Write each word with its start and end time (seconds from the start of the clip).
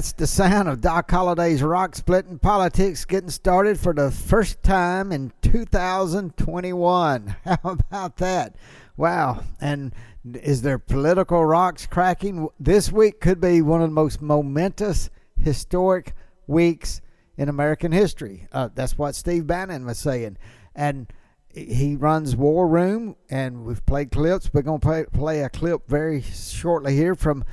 That's 0.00 0.12
the 0.12 0.26
sound 0.26 0.66
of 0.66 0.80
Doc 0.80 1.10
Holliday's 1.10 1.62
rock 1.62 1.94
splitting 1.94 2.38
politics 2.38 3.04
getting 3.04 3.28
started 3.28 3.78
for 3.78 3.92
the 3.92 4.10
first 4.10 4.62
time 4.62 5.12
in 5.12 5.30
2021. 5.42 7.36
How 7.44 7.58
about 7.62 8.16
that? 8.16 8.56
Wow. 8.96 9.42
And 9.60 9.92
is 10.24 10.62
there 10.62 10.78
political 10.78 11.44
rocks 11.44 11.86
cracking? 11.86 12.48
This 12.58 12.90
week 12.90 13.20
could 13.20 13.42
be 13.42 13.60
one 13.60 13.82
of 13.82 13.90
the 13.90 13.94
most 13.94 14.22
momentous, 14.22 15.10
historic 15.38 16.14
weeks 16.46 17.02
in 17.36 17.50
American 17.50 17.92
history. 17.92 18.48
Uh, 18.52 18.70
that's 18.74 18.96
what 18.96 19.14
Steve 19.14 19.46
Bannon 19.46 19.84
was 19.84 19.98
saying. 19.98 20.38
And 20.74 21.12
he 21.50 21.94
runs 21.94 22.34
War 22.34 22.66
Room, 22.66 23.16
and 23.28 23.66
we've 23.66 23.84
played 23.84 24.12
clips. 24.12 24.50
We're 24.50 24.62
going 24.62 24.80
to 24.80 24.86
play, 24.86 25.04
play 25.12 25.42
a 25.42 25.50
clip 25.50 25.86
very 25.88 26.22
shortly 26.22 26.96
here 26.96 27.14
from 27.14 27.44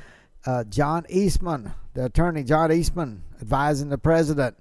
uh, 0.45 0.63
John 0.63 1.05
Eastman, 1.09 1.73
the 1.97 2.05
attorney 2.05 2.43
John 2.43 2.71
Eastman, 2.71 3.23
advising 3.41 3.89
the 3.89 3.97
president, 3.97 4.55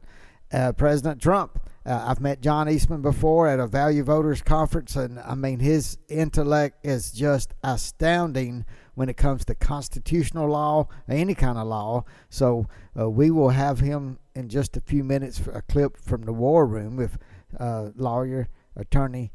uh, 0.51 0.73
President 0.73 1.21
Trump. 1.21 1.61
Uh, 1.85 2.07
I've 2.09 2.19
met 2.19 2.41
John 2.41 2.67
Eastman 2.67 3.03
before 3.03 3.47
at 3.47 3.61
a 3.61 3.67
Value 3.67 4.05
Voters 4.05 4.41
conference, 4.41 4.97
and 4.97 5.19
I 5.21 5.35
mean, 5.35 5.61
his 5.61 5.99
intellect 6.09 6.79
is 6.83 7.13
just 7.13 7.53
astounding 7.63 8.65
when 8.95 9.11
it 9.11 9.19
comes 9.19 9.45
to 9.45 9.55
constitutional 9.55 10.49
law, 10.49 10.89
any 11.11 11.35
kind 11.35 11.59
of 11.59 11.67
law. 11.67 12.05
So 12.31 12.69
uh, 12.99 13.11
we 13.11 13.31
will 13.31 13.51
have 13.51 13.81
him 13.81 14.19
in 14.35 14.49
just 14.49 14.79
a 14.79 14.81
few 14.81 15.05
minutes 15.05 15.39
for 15.39 15.51
a 15.51 15.61
clip 15.61 15.99
from 15.99 16.23
the 16.23 16.33
War 16.33 16.65
Room 16.67 16.97
with 16.97 17.19
uh, 17.61 17.91
lawyer, 17.97 18.49
attorney, 18.75 19.31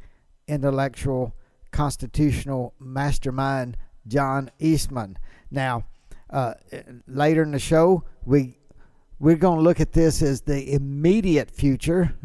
intellectual, 0.47 1.35
constitutional 1.69 2.73
mastermind 2.79 3.77
John 4.07 4.49
Eastman. 4.57 5.19
Now, 5.51 5.85
uh, 6.31 6.53
later 7.07 7.43
in 7.43 7.51
the 7.51 7.59
show, 7.59 8.03
we 8.25 8.57
we're 9.19 9.35
going 9.35 9.57
to 9.57 9.63
look 9.63 9.79
at 9.79 9.91
this 9.91 10.21
as 10.23 10.41
the 10.41 10.73
immediate 10.73 11.51
future, 11.51 12.15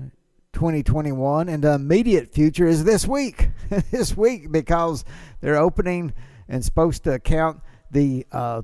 2021, 0.55 1.51
and 1.51 1.63
the 1.63 1.75
immediate 1.75 2.33
future 2.33 2.67
is 2.67 2.85
this 2.85 3.07
week, 3.07 3.51
this 3.91 4.17
week 4.17 4.51
because 4.51 5.05
they're 5.43 5.59
opening 5.59 6.15
and 6.49 6.65
supposed 6.65 7.05
to 7.05 7.19
count 7.19 7.61
the 7.91 8.27
uh, 8.33 8.63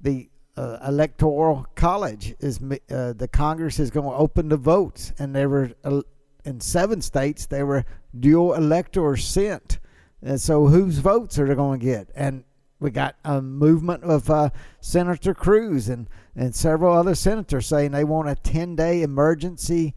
the 0.00 0.28
uh, 0.56 0.78
electoral 0.88 1.66
college 1.76 2.34
is 2.40 2.60
uh, 2.60 3.12
the 3.12 3.28
Congress 3.30 3.78
is 3.78 3.92
going 3.92 4.10
to 4.10 4.16
open 4.16 4.48
the 4.48 4.56
votes, 4.56 5.12
and 5.18 5.34
they 5.34 5.46
were 5.46 5.70
uh, 5.84 6.00
in 6.44 6.60
seven 6.60 7.00
states 7.00 7.46
they 7.46 7.62
were 7.62 7.84
dual 8.18 8.54
electors 8.54 9.24
sent, 9.24 9.78
and 10.20 10.40
so 10.40 10.66
whose 10.66 10.98
votes 10.98 11.38
are 11.38 11.46
they 11.46 11.54
going 11.54 11.78
to 11.78 11.86
get? 11.86 12.10
And 12.16 12.42
we 12.80 12.90
got 12.90 13.16
a 13.24 13.42
movement 13.42 14.04
of 14.04 14.30
uh, 14.30 14.50
Senator 14.80 15.34
Cruz 15.34 15.88
and, 15.88 16.08
and 16.36 16.54
several 16.54 16.96
other 16.96 17.14
senators 17.14 17.66
saying 17.66 17.90
they 17.90 18.04
want 18.04 18.28
a 18.28 18.36
10 18.36 18.76
day 18.76 19.02
emergency 19.02 19.94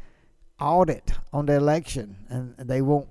audit 0.59 1.13
on 1.31 1.45
the 1.45 1.55
election 1.55 2.17
and 2.29 2.55
they 2.57 2.81
won't 2.81 3.09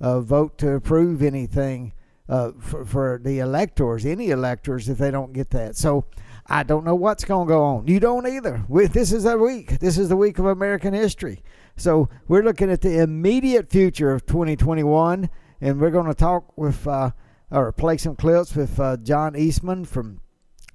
uh, 0.00 0.20
vote 0.20 0.56
to 0.58 0.72
approve 0.72 1.22
anything 1.22 1.92
uh, 2.28 2.52
for, 2.58 2.84
for 2.84 3.20
the 3.22 3.40
electors, 3.40 4.06
any 4.06 4.30
electors, 4.30 4.88
if 4.88 4.98
they 4.98 5.10
don't 5.10 5.32
get 5.32 5.50
that. 5.50 5.76
So 5.76 6.06
I 6.46 6.62
don't 6.62 6.84
know 6.84 6.94
what's 6.94 7.24
going 7.24 7.46
to 7.46 7.52
go 7.52 7.62
on. 7.62 7.86
You 7.86 8.00
don't 8.00 8.26
either. 8.26 8.64
We, 8.68 8.86
this 8.86 9.12
is 9.12 9.24
a 9.26 9.36
week. 9.36 9.80
This 9.80 9.98
is 9.98 10.08
the 10.08 10.16
week 10.16 10.38
of 10.38 10.46
American 10.46 10.94
history. 10.94 11.42
So 11.76 12.08
we're 12.28 12.42
looking 12.42 12.70
at 12.70 12.80
the 12.80 13.00
immediate 13.00 13.68
future 13.68 14.12
of 14.12 14.26
2021, 14.26 15.28
and 15.60 15.80
we're 15.80 15.90
going 15.90 16.06
to 16.06 16.14
talk 16.14 16.56
with 16.56 16.86
uh, 16.86 17.10
or 17.50 17.72
play 17.72 17.96
some 17.96 18.16
clips 18.16 18.54
with 18.54 18.78
uh, 18.78 18.96
John 18.98 19.36
Eastman 19.36 19.84
from 19.84 20.20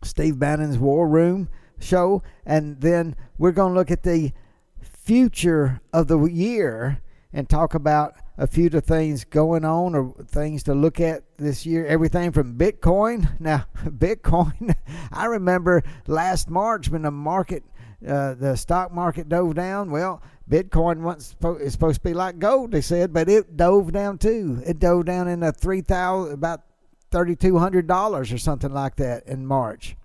Steve 0.04 0.40
Bannon's 0.40 0.78
War 0.78 1.08
Room 1.08 1.50
show, 1.80 2.22
and 2.46 2.82
then 2.82 3.16
we're 3.38 3.52
going 3.52 3.74
to 3.74 3.80
look 3.80 3.92
at 3.92 4.04
the 4.04 4.34
future 4.82 5.82
of 5.94 6.08
the 6.08 6.20
year 6.26 7.02
and 7.34 7.50
talk 7.50 7.74
about 7.74 8.16
a 8.38 8.48
few 8.48 8.68
of 8.68 8.72
the 8.74 8.82
things 8.82 9.24
going 9.26 9.66
on 9.66 9.96
or 9.96 10.14
things 10.26 10.64
to 10.64 10.74
look 10.74 11.00
at 11.00 11.24
this 11.38 11.66
year. 11.66 11.86
Everything 11.86 12.32
from 12.32 12.58
Bitcoin. 12.58 13.30
Now, 13.40 13.66
Bitcoin, 13.84 14.76
I 15.12 15.26
remember 15.26 15.84
last 16.08 16.50
March 16.50 16.90
when 16.90 17.04
the 17.04 17.12
market, 17.12 17.64
uh, 18.08 18.34
the 18.34 18.56
stock 18.56 18.92
market 18.92 19.30
dove 19.30 19.56
down. 19.56 19.92
Well, 19.92 20.22
Bitcoin 20.50 21.02
once 21.02 21.36
is 21.60 21.72
supposed 21.72 22.02
to 22.02 22.10
be 22.10 22.14
like 22.14 22.38
gold, 22.38 22.72
they 22.72 22.82
said, 22.82 23.12
but 23.12 23.28
it 23.28 23.58
dove 23.58 23.92
down 23.92 24.18
too. 24.18 24.62
It 24.66 24.80
dove 24.80 25.06
down 25.06 25.28
in 25.28 25.40
the 25.40 25.52
three 25.52 25.82
thousand, 25.82 26.34
about 26.34 26.62
thirty 27.10 27.36
two 27.36 27.58
hundred 27.58 27.88
dollars 27.88 28.32
or 28.32 28.38
something 28.38 28.72
like 28.72 28.96
that 28.98 29.26
in 29.28 29.46
March 29.46 29.96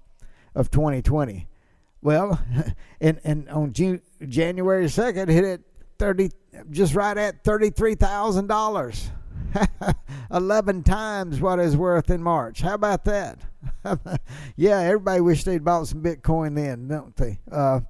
of 0.55 0.71
2020. 0.71 1.47
Well, 2.03 2.41
and 3.01 3.21
and 3.23 3.49
on 3.51 3.73
June, 3.73 4.01
January 4.27 4.89
second, 4.89 5.29
hit 5.29 5.45
it 5.45 5.61
thirty, 5.99 6.31
just 6.71 6.95
right 6.95 7.17
at 7.17 7.45
thirty 7.45 7.71
three 7.71 7.95
thousand 7.95 8.47
dollars. 8.47 9.11
11 10.31 10.85
times 10.85 11.41
what 11.41 11.59
it's 11.59 11.75
worth 11.75 12.09
in 12.09 12.23
March. 12.23 12.61
How 12.61 12.75
about 12.75 13.05
that? 13.07 13.39
yeah, 14.57 14.79
everybody 14.79 15.21
wish 15.21 15.43
they'd 15.43 15.65
bought 15.65 15.89
some 15.89 16.03
Bitcoin 16.03 16.55
then, 16.55 16.87
don't 16.87 17.17
they? 17.17 17.41
Uh, 17.51 17.81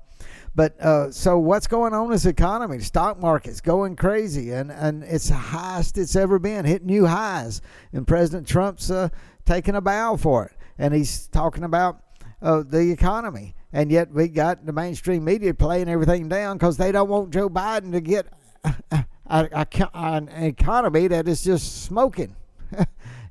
but 0.60 0.78
uh, 0.78 1.10
so 1.10 1.38
what's 1.38 1.66
going 1.66 1.94
on 1.94 2.04
in 2.04 2.10
this 2.10 2.26
economy? 2.26 2.76
The 2.76 2.84
stock 2.84 3.18
market's 3.18 3.62
going 3.62 3.96
crazy, 3.96 4.50
and, 4.50 4.70
and 4.70 5.02
it's 5.04 5.28
the 5.28 5.34
highest 5.34 5.96
it's 5.96 6.14
ever 6.14 6.38
been, 6.38 6.66
hitting 6.66 6.86
new 6.86 7.06
highs. 7.06 7.62
And 7.94 8.06
President 8.06 8.46
Trump's 8.46 8.90
uh, 8.90 9.08
taking 9.46 9.74
a 9.74 9.80
bow 9.80 10.18
for 10.18 10.44
it, 10.44 10.52
and 10.76 10.92
he's 10.92 11.28
talking 11.28 11.64
about 11.64 12.02
uh, 12.42 12.62
the 12.62 12.90
economy. 12.90 13.54
And 13.72 13.90
yet 13.90 14.12
we 14.12 14.28
got 14.28 14.66
the 14.66 14.72
mainstream 14.74 15.24
media 15.24 15.54
playing 15.54 15.88
everything 15.88 16.28
down 16.28 16.58
because 16.58 16.76
they 16.76 16.92
don't 16.92 17.08
want 17.08 17.30
Joe 17.30 17.48
Biden 17.48 17.92
to 17.92 18.02
get 18.02 18.26
a, 18.62 19.06
a, 19.30 19.66
a, 19.74 19.90
an 19.94 20.28
economy 20.28 21.08
that 21.08 21.26
is 21.26 21.42
just 21.42 21.84
smoking. 21.84 22.36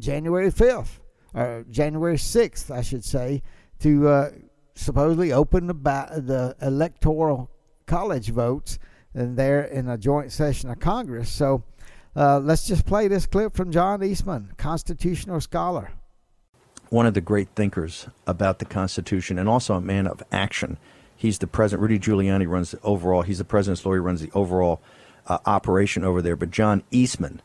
January 0.00 0.50
5th, 0.50 1.00
or 1.34 1.66
January 1.70 2.16
6th, 2.16 2.70
I 2.70 2.80
should 2.80 3.04
say, 3.04 3.42
to 3.80 4.08
uh, 4.08 4.30
supposedly 4.74 5.32
open 5.32 5.66
the, 5.66 5.74
the 5.74 6.56
electoral 6.62 7.50
college 7.86 8.30
votes 8.30 8.78
and 9.14 9.36
there 9.36 9.64
in 9.64 9.88
a 9.90 9.98
joint 9.98 10.32
session 10.32 10.70
of 10.70 10.80
Congress. 10.80 11.30
So 11.30 11.62
uh, 12.16 12.38
let's 12.38 12.66
just 12.66 12.86
play 12.86 13.08
this 13.08 13.26
clip 13.26 13.54
from 13.54 13.70
John 13.70 14.02
Eastman, 14.02 14.52
constitutional 14.56 15.42
scholar. 15.42 15.90
One 16.88 17.04
of 17.04 17.12
the 17.12 17.20
great 17.20 17.50
thinkers 17.50 18.06
about 18.26 18.58
the 18.58 18.64
Constitution 18.64 19.38
and 19.38 19.48
also 19.48 19.74
a 19.74 19.80
man 19.80 20.06
of 20.06 20.22
action. 20.32 20.78
He's 21.16 21.38
the 21.38 21.46
president. 21.46 21.82
Rudy 21.82 21.98
Giuliani 21.98 22.48
runs 22.48 22.72
the 22.72 22.80
overall. 22.82 23.22
He's 23.22 23.38
the 23.38 23.44
president's 23.44 23.86
lawyer. 23.86 24.02
Runs 24.02 24.20
the 24.20 24.30
overall 24.34 24.80
uh, 25.26 25.38
operation 25.46 26.04
over 26.04 26.20
there. 26.20 26.36
But 26.36 26.50
John 26.50 26.82
Eastman 26.90 27.40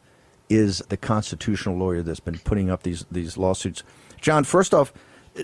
is 0.50 0.80
the 0.90 0.98
constitutional 0.98 1.78
lawyer 1.78 2.02
that's 2.02 2.20
been 2.20 2.40
putting 2.40 2.70
up 2.70 2.84
these 2.84 3.06
these 3.12 3.38
lawsuits. 3.38 3.84
John, 4.22 4.44
first 4.44 4.74
off, 4.74 4.94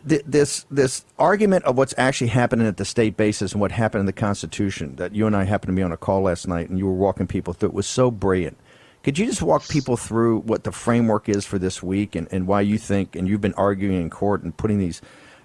th- 0.07 0.23
this 0.25 0.65
this 0.71 1.05
argument 1.19 1.65
of 1.65 1.77
what's 1.77 1.93
actually 1.97 2.27
happening 2.27 2.67
at 2.67 2.77
the 2.77 2.85
state 2.85 3.17
basis 3.17 3.51
and 3.51 3.61
what 3.61 3.71
happened 3.71 4.01
in 4.01 4.05
the 4.05 4.13
Constitution 4.13 4.95
that 4.95 5.13
you 5.13 5.27
and 5.27 5.35
I 5.35 5.43
happened 5.43 5.75
to 5.75 5.75
be 5.75 5.83
on 5.83 5.91
a 5.91 5.97
call 5.97 6.21
last 6.21 6.47
night 6.47 6.69
and 6.69 6.77
you 6.77 6.85
were 6.85 6.93
walking 6.93 7.27
people 7.27 7.53
through 7.53 7.69
it 7.69 7.75
was 7.75 7.87
so 7.87 8.09
brilliant. 8.09 8.57
Could 9.03 9.19
you 9.19 9.25
just 9.25 9.41
walk 9.41 9.67
people 9.67 9.97
through 9.97 10.39
what 10.39 10.63
the 10.63 10.71
framework 10.71 11.27
is 11.27 11.45
for 11.45 11.59
this 11.59 11.83
week 11.83 12.15
and, 12.15 12.25
and 12.31 12.47
why 12.47 12.61
you 12.61 12.77
think, 12.77 13.17
and 13.17 13.27
you've 13.27 13.41
been 13.41 13.53
arguing 13.55 14.01
in 14.01 14.09
court 14.09 14.43
and 14.43 14.55
putting 14.55 14.79
these 14.79 15.01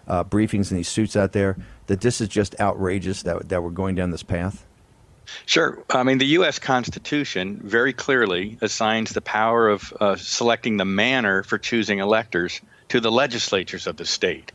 uh, 0.08 0.24
briefings 0.24 0.70
and 0.70 0.78
these 0.78 0.88
suits 0.88 1.14
out 1.14 1.32
there, 1.32 1.56
that 1.86 2.00
this 2.00 2.20
is 2.20 2.28
just 2.28 2.58
outrageous 2.58 3.22
that, 3.22 3.48
that 3.48 3.62
we're 3.62 3.70
going 3.70 3.94
down 3.94 4.10
this 4.10 4.22
path? 4.22 4.64
Sure. 5.46 5.82
I 5.90 6.02
mean, 6.02 6.18
the 6.18 6.26
U.S. 6.26 6.58
Constitution 6.58 7.60
very 7.62 7.92
clearly 7.92 8.58
assigns 8.60 9.10
the 9.10 9.20
power 9.20 9.68
of 9.68 9.92
uh, 10.00 10.16
selecting 10.16 10.76
the 10.78 10.84
manner 10.84 11.42
for 11.42 11.58
choosing 11.58 11.98
electors 11.98 12.60
to 12.88 13.00
the 13.00 13.12
legislatures 13.12 13.86
of 13.86 13.96
the 13.96 14.06
state. 14.06 14.52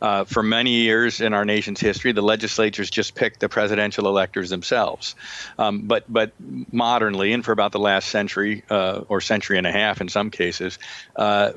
Uh, 0.00 0.24
for 0.24 0.42
many 0.42 0.70
years 0.70 1.20
in 1.20 1.34
our 1.34 1.44
nation's 1.44 1.80
history, 1.80 2.12
the 2.12 2.22
legislatures 2.22 2.88
just 2.88 3.14
picked 3.14 3.40
the 3.40 3.48
presidential 3.48 4.06
electors 4.06 4.50
themselves. 4.50 5.14
Um, 5.58 5.82
but 5.82 6.10
but 6.10 6.32
modernly, 6.72 7.32
and 7.32 7.44
for 7.44 7.52
about 7.52 7.72
the 7.72 7.78
last 7.78 8.08
century 8.08 8.64
uh, 8.70 9.02
or 9.08 9.20
century 9.20 9.58
and 9.58 9.66
a 9.66 9.72
half 9.72 10.00
in 10.00 10.08
some 10.08 10.30
cases, 10.30 10.78
uh, 11.16 11.52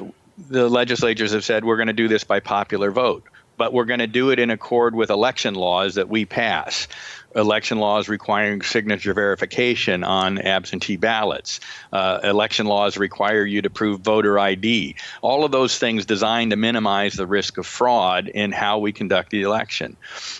the 0.50 0.70
legislatures 0.70 1.32
have 1.32 1.44
said 1.44 1.64
we're 1.64 1.78
going 1.78 1.88
to 1.88 1.94
do 1.94 2.08
this 2.08 2.24
by 2.24 2.40
popular 2.40 2.92
vote 2.92 3.24
but 3.58 3.74
we're 3.74 3.86
going 3.86 4.00
to 4.00 4.08
do 4.08 4.30
it 4.30 4.40
in 4.40 4.50
accord 4.50 4.96
with 4.96 5.10
election 5.10 5.56
laws 5.56 5.96
that 5.96 6.10
we 6.10 6.26
pass 6.26 6.88
election 7.38 7.78
laws 7.78 8.10
requiring 8.10 8.62
signature 8.62 9.14
verification 9.14 10.04
on 10.04 10.40
absentee 10.40 10.98
ballots. 10.98 11.60
Uh, 11.94 12.20
election 12.24 12.66
laws 12.66 12.98
require 12.98 13.46
you 13.46 13.62
to 13.62 13.70
prove 13.70 14.02
voter 14.02 14.40
ID. 14.40 14.96
All 15.22 15.46
of 15.46 15.52
those 15.52 15.78
things 15.78 16.06
designed 16.06 16.52
to 16.52 16.58
minimize 16.58 17.14
the 17.14 17.28
risk 17.28 17.58
of 17.58 17.68
fraud 17.68 18.28
in 18.28 18.52
how 18.52 18.80
we 18.80 18.92
conduct 18.92 19.30
the 19.30 19.44
election. 19.44 19.96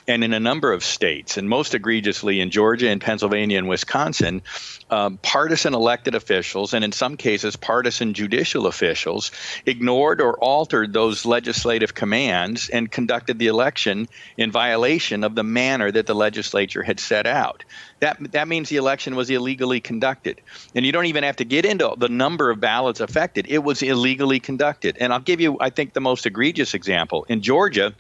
And 0.08 0.24
in 0.24 0.34
a 0.34 0.40
number 0.40 0.74
of 0.74 0.84
states, 0.84 1.38
and 1.38 1.48
most 1.48 1.76
egregiously 1.76 2.40
in 2.40 2.50
Georgia 2.50 2.90
and 2.90 3.00
Pennsylvania 3.00 3.60
and 3.60 3.70
Wisconsin, 3.70 4.42
um, 4.90 5.18
partisan 5.22 5.74
elected 5.74 6.16
officials, 6.16 6.74
and 6.74 6.84
in 6.84 6.92
some 6.92 7.18
cases, 7.18 7.56
partisan 7.56 8.14
judicial 8.14 8.66
officials, 8.66 9.32
ignored 9.66 10.22
or 10.22 10.40
altered 10.40 10.94
those 10.94 11.26
legislative 11.26 11.94
commands 11.94 12.70
and 12.70 12.92
conducted 12.92 13.38
the 13.38 13.48
election 13.48 14.08
in 14.38 14.52
violation 14.52 15.24
of 15.24 15.36
the 15.36 15.44
manner 15.44 15.92
that 15.92 16.08
the 16.08 16.16
legislature 16.16 16.84
had 16.88 17.00
set 17.02 17.28
out. 17.28 17.66
That, 18.00 18.32
that 18.32 18.48
means 18.48 18.70
the 18.70 18.78
election 18.78 19.16
was 19.16 19.30
illegally 19.30 19.82
conducted. 19.82 20.42
And 20.74 20.86
you 20.86 20.94
don't 20.94 21.06
even 21.06 21.24
have 21.24 21.36
to 21.36 21.44
get 21.44 21.66
into 21.66 21.94
the 21.98 22.08
number 22.08 22.50
of 22.50 22.62
ballots 22.62 23.02
affected. 23.02 23.46
It 23.50 23.60
was 23.60 23.84
illegally 23.84 24.40
conducted. 24.40 24.98
And 25.00 25.12
I'll 25.12 25.20
give 25.20 25.42
you, 25.42 25.58
I 25.60 25.70
think, 25.70 25.94
the 25.94 26.00
most 26.00 26.26
egregious 26.26 26.74
example. 26.74 27.26
In 27.28 27.42
Georgia, 27.42 27.94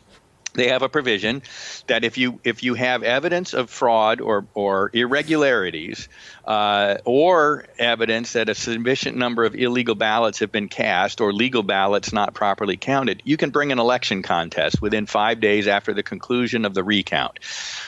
they 0.58 0.70
have 0.70 0.82
a 0.82 0.90
provision 0.90 1.44
that 1.86 2.04
if 2.04 2.18
you 2.18 2.40
if 2.44 2.64
you 2.64 2.74
have 2.74 3.04
evidence 3.04 3.54
of 3.54 3.70
fraud 3.70 4.20
or 4.20 4.46
or 4.56 4.90
irregularities 4.92 6.10
uh, 6.46 6.98
or 7.06 7.66
evidence 7.78 8.34
that 8.34 8.50
a 8.50 8.56
sufficient 8.56 9.16
number 9.16 9.46
of 9.46 9.56
illegal 9.56 9.96
ballots 9.96 10.40
have 10.40 10.52
been 10.52 10.68
cast 10.68 11.22
or 11.22 11.32
legal 11.32 11.62
ballots 11.62 12.12
not 12.12 12.34
properly 12.34 12.76
counted, 12.76 13.22
you 13.24 13.38
can 13.38 13.52
bring 13.52 13.72
an 13.72 13.80
election 13.80 14.24
contest 14.24 14.82
within 14.82 15.06
five 15.06 15.40
days 15.40 15.68
after 15.68 15.94
the 15.94 16.04
conclusion 16.04 16.66
of 16.66 16.74
the 16.74 16.84
recount. 16.84 17.40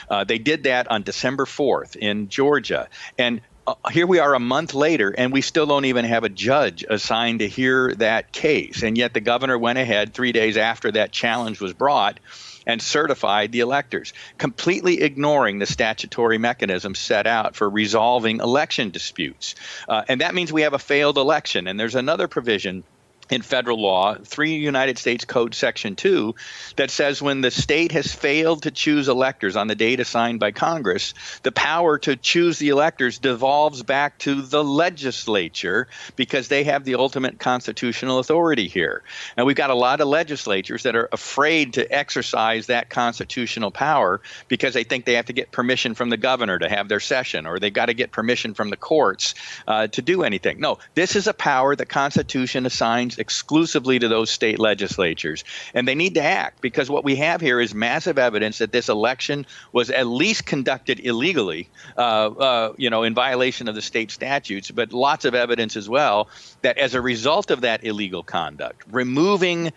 Uh, 0.08 0.22
they 0.24 0.38
did 0.38 0.62
that 0.62 0.88
on 0.90 1.02
December 1.02 1.46
4th 1.46 1.96
in 1.96 2.28
Georgia, 2.28 2.88
and 3.18 3.40
uh, 3.66 3.74
here 3.90 4.06
we 4.06 4.18
are 4.18 4.34
a 4.34 4.40
month 4.40 4.74
later, 4.74 5.10
and 5.10 5.32
we 5.32 5.40
still 5.40 5.66
don't 5.66 5.84
even 5.84 6.04
have 6.04 6.24
a 6.24 6.28
judge 6.28 6.84
assigned 6.88 7.40
to 7.40 7.48
hear 7.48 7.94
that 7.96 8.32
case. 8.32 8.82
And 8.82 8.96
yet 8.96 9.12
the 9.12 9.20
governor 9.20 9.58
went 9.58 9.78
ahead 9.78 10.14
three 10.14 10.32
days 10.32 10.56
after 10.56 10.92
that 10.92 11.12
challenge 11.12 11.60
was 11.60 11.72
brought 11.72 12.20
and 12.66 12.80
certified 12.80 13.52
the 13.52 13.60
electors, 13.60 14.12
completely 14.38 15.02
ignoring 15.02 15.58
the 15.58 15.66
statutory 15.66 16.38
mechanism 16.38 16.94
set 16.94 17.26
out 17.26 17.56
for 17.56 17.68
resolving 17.68 18.40
election 18.40 18.90
disputes. 18.90 19.54
Uh, 19.88 20.02
and 20.08 20.20
that 20.20 20.34
means 20.34 20.52
we 20.52 20.62
have 20.62 20.74
a 20.74 20.78
failed 20.78 21.18
election. 21.18 21.66
And 21.66 21.78
there's 21.78 21.94
another 21.94 22.28
provision 22.28 22.84
in 23.30 23.42
federal 23.42 23.80
law, 23.80 24.16
3 24.16 24.54
United 24.54 24.98
States 24.98 25.24
Code 25.24 25.54
Section 25.54 25.96
2, 25.96 26.34
that 26.76 26.90
says 26.90 27.22
when 27.22 27.40
the 27.40 27.50
state 27.50 27.92
has 27.92 28.12
failed 28.12 28.64
to 28.64 28.70
choose 28.70 29.08
electors 29.08 29.56
on 29.56 29.68
the 29.68 29.74
date 29.74 30.00
assigned 30.00 30.40
by 30.40 30.50
Congress, 30.50 31.14
the 31.42 31.52
power 31.52 31.98
to 31.98 32.16
choose 32.16 32.58
the 32.58 32.70
electors 32.70 33.18
devolves 33.18 33.82
back 33.82 34.18
to 34.18 34.42
the 34.42 34.64
legislature 34.64 35.86
because 36.16 36.48
they 36.48 36.64
have 36.64 36.84
the 36.84 36.96
ultimate 36.96 37.38
constitutional 37.38 38.18
authority 38.18 38.66
here. 38.66 39.02
And 39.36 39.46
we've 39.46 39.56
got 39.56 39.70
a 39.70 39.74
lot 39.74 40.00
of 40.00 40.08
legislatures 40.08 40.82
that 40.82 40.96
are 40.96 41.08
afraid 41.12 41.74
to 41.74 41.90
exercise 41.90 42.66
that 42.66 42.90
constitutional 42.90 43.70
power 43.70 44.20
because 44.48 44.74
they 44.74 44.84
think 44.84 45.04
they 45.04 45.14
have 45.14 45.26
to 45.26 45.32
get 45.32 45.52
permission 45.52 45.94
from 45.94 46.10
the 46.10 46.16
governor 46.16 46.58
to 46.58 46.68
have 46.68 46.88
their 46.88 47.00
session 47.00 47.46
or 47.46 47.58
they've 47.58 47.72
got 47.72 47.86
to 47.86 47.94
get 47.94 48.10
permission 48.10 48.54
from 48.54 48.70
the 48.70 48.76
courts 48.76 49.34
uh, 49.68 49.86
to 49.88 50.02
do 50.02 50.24
anything. 50.24 50.58
No, 50.58 50.78
this 50.94 51.14
is 51.14 51.28
a 51.28 51.34
power 51.34 51.76
the 51.76 51.86
Constitution 51.86 52.66
assigns 52.66 53.19
exclusively 53.20 53.98
to 53.98 54.08
those 54.08 54.30
state 54.30 54.58
legislatures. 54.58 55.44
And 55.74 55.86
they 55.86 55.94
need 55.94 56.14
to 56.14 56.22
act 56.22 56.60
because 56.60 56.90
what 56.90 57.04
we 57.04 57.16
have 57.16 57.40
here 57.40 57.60
is 57.60 57.74
massive 57.74 58.18
evidence 58.18 58.58
that 58.58 58.72
this 58.72 58.88
election 58.88 59.46
was 59.72 59.90
at 59.90 60.06
least 60.06 60.46
conducted 60.46 61.00
illegally, 61.00 61.68
uh, 61.96 62.00
uh, 62.00 62.72
you 62.76 62.90
know, 62.90 63.02
in 63.04 63.14
violation 63.14 63.68
of 63.68 63.74
the 63.74 63.82
state 63.82 64.10
statutes, 64.10 64.70
but 64.70 64.92
lots 64.92 65.24
of 65.24 65.34
evidence 65.34 65.76
as 65.76 65.88
well 65.88 66.28
that 66.62 66.78
as 66.78 66.94
a 66.94 67.00
result 67.00 67.50
of 67.50 67.60
that 67.60 67.84
illegal 67.84 68.22
conduct, 68.22 68.82
removing 68.90 69.72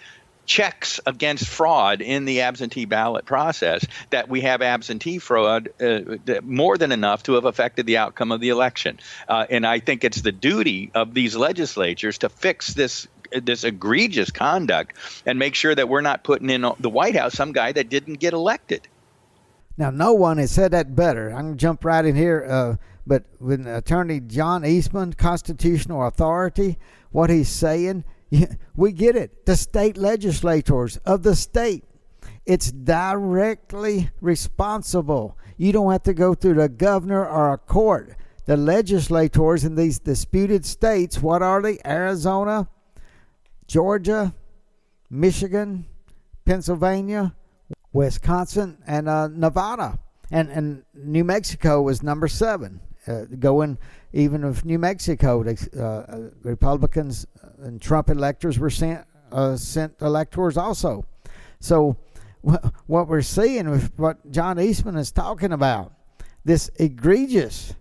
checks 0.45 0.99
against 1.05 1.47
fraud 1.47 2.01
in 2.01 2.25
the 2.25 2.41
absentee 2.41 2.85
ballot 2.85 3.25
process 3.25 3.85
that 4.09 4.27
we 4.27 4.41
have 4.41 4.61
absentee 4.61 5.17
fraud 5.17 5.69
uh, 5.81 6.17
more 6.43 6.77
than 6.77 6.91
enough 6.91 7.23
to 7.23 7.33
have 7.33 7.45
affected 7.45 7.85
the 7.85 7.97
outcome 7.97 8.31
of 8.31 8.41
the 8.41 8.49
election. 8.49 8.99
Uh, 9.27 9.45
and 9.49 9.65
I 9.65 9.79
think 9.79 10.03
it's 10.03 10.21
the 10.21 10.31
duty 10.31 10.91
of 10.93 11.13
these 11.13 11.35
legislatures 11.35 12.17
to 12.19 12.29
fix 12.29 12.73
this 12.73 13.07
this 13.41 13.63
egregious 13.63 14.31
conduct 14.31 14.95
and 15.25 15.39
make 15.39 15.55
sure 15.55 15.73
that 15.75 15.89
we're 15.89 16.01
not 16.01 16.23
putting 16.23 16.49
in 16.49 16.61
the 16.79 16.89
White 16.89 17.15
House 17.15 17.33
some 17.33 17.51
guy 17.51 17.71
that 17.71 17.89
didn't 17.89 18.15
get 18.15 18.33
elected. 18.33 18.87
Now, 19.77 19.89
no 19.89 20.13
one 20.13 20.37
has 20.37 20.51
said 20.51 20.71
that 20.71 20.95
better. 20.95 21.29
I'm 21.29 21.45
going 21.45 21.53
to 21.53 21.57
jump 21.57 21.83
right 21.83 22.05
in 22.05 22.15
here. 22.15 22.45
Uh, 22.47 22.75
but 23.05 23.23
with 23.39 23.65
Attorney 23.65 24.19
John 24.19 24.65
Eastman, 24.65 25.13
Constitutional 25.13 26.05
Authority, 26.05 26.77
what 27.11 27.29
he's 27.29 27.49
saying, 27.49 28.03
we 28.75 28.91
get 28.91 29.15
it. 29.15 29.45
The 29.45 29.55
state 29.55 29.97
legislators 29.97 30.97
of 30.97 31.23
the 31.23 31.35
state, 31.35 31.83
it's 32.45 32.71
directly 32.71 34.09
responsible. 34.21 35.37
You 35.57 35.71
don't 35.71 35.91
have 35.91 36.03
to 36.03 36.13
go 36.13 36.33
through 36.33 36.55
the 36.55 36.69
governor 36.69 37.25
or 37.25 37.53
a 37.53 37.57
court. 37.57 38.15
The 38.45 38.57
legislators 38.57 39.63
in 39.63 39.75
these 39.75 39.99
disputed 39.99 40.65
states, 40.65 41.21
what 41.21 41.41
are 41.41 41.61
they? 41.61 41.79
Arizona, 41.85 42.67
Georgia, 43.67 44.33
Michigan, 45.09 45.85
Pennsylvania, 46.45 47.35
Wisconsin, 47.91 48.77
and 48.85 49.07
uh, 49.07 49.27
Nevada. 49.27 49.99
And, 50.31 50.49
and 50.49 50.83
New 50.93 51.23
Mexico 51.23 51.81
was 51.81 52.01
number 52.01 52.27
seven. 52.27 52.79
Uh, 53.05 53.25
going 53.37 53.77
even 54.13 54.45
if 54.45 54.63
New 54.63 54.79
Mexico, 54.79 55.43
uh, 55.43 55.79
uh, 55.79 56.29
Republicans 56.43 57.27
and 57.59 57.81
Trump 57.81 58.09
electors 58.09 58.57
were 58.57 58.69
sent 58.69 59.05
uh, 59.31 59.57
sent 59.57 59.93
electors 59.99 60.55
also. 60.55 61.05
So 61.59 61.97
wh- 62.47 62.65
what 62.87 63.09
we're 63.09 63.21
seeing 63.21 63.69
with 63.69 63.91
what 63.97 64.31
John 64.31 64.57
Eastman 64.57 64.95
is 64.95 65.11
talking 65.11 65.51
about, 65.51 65.91
this 66.45 66.69
egregious 66.77 67.75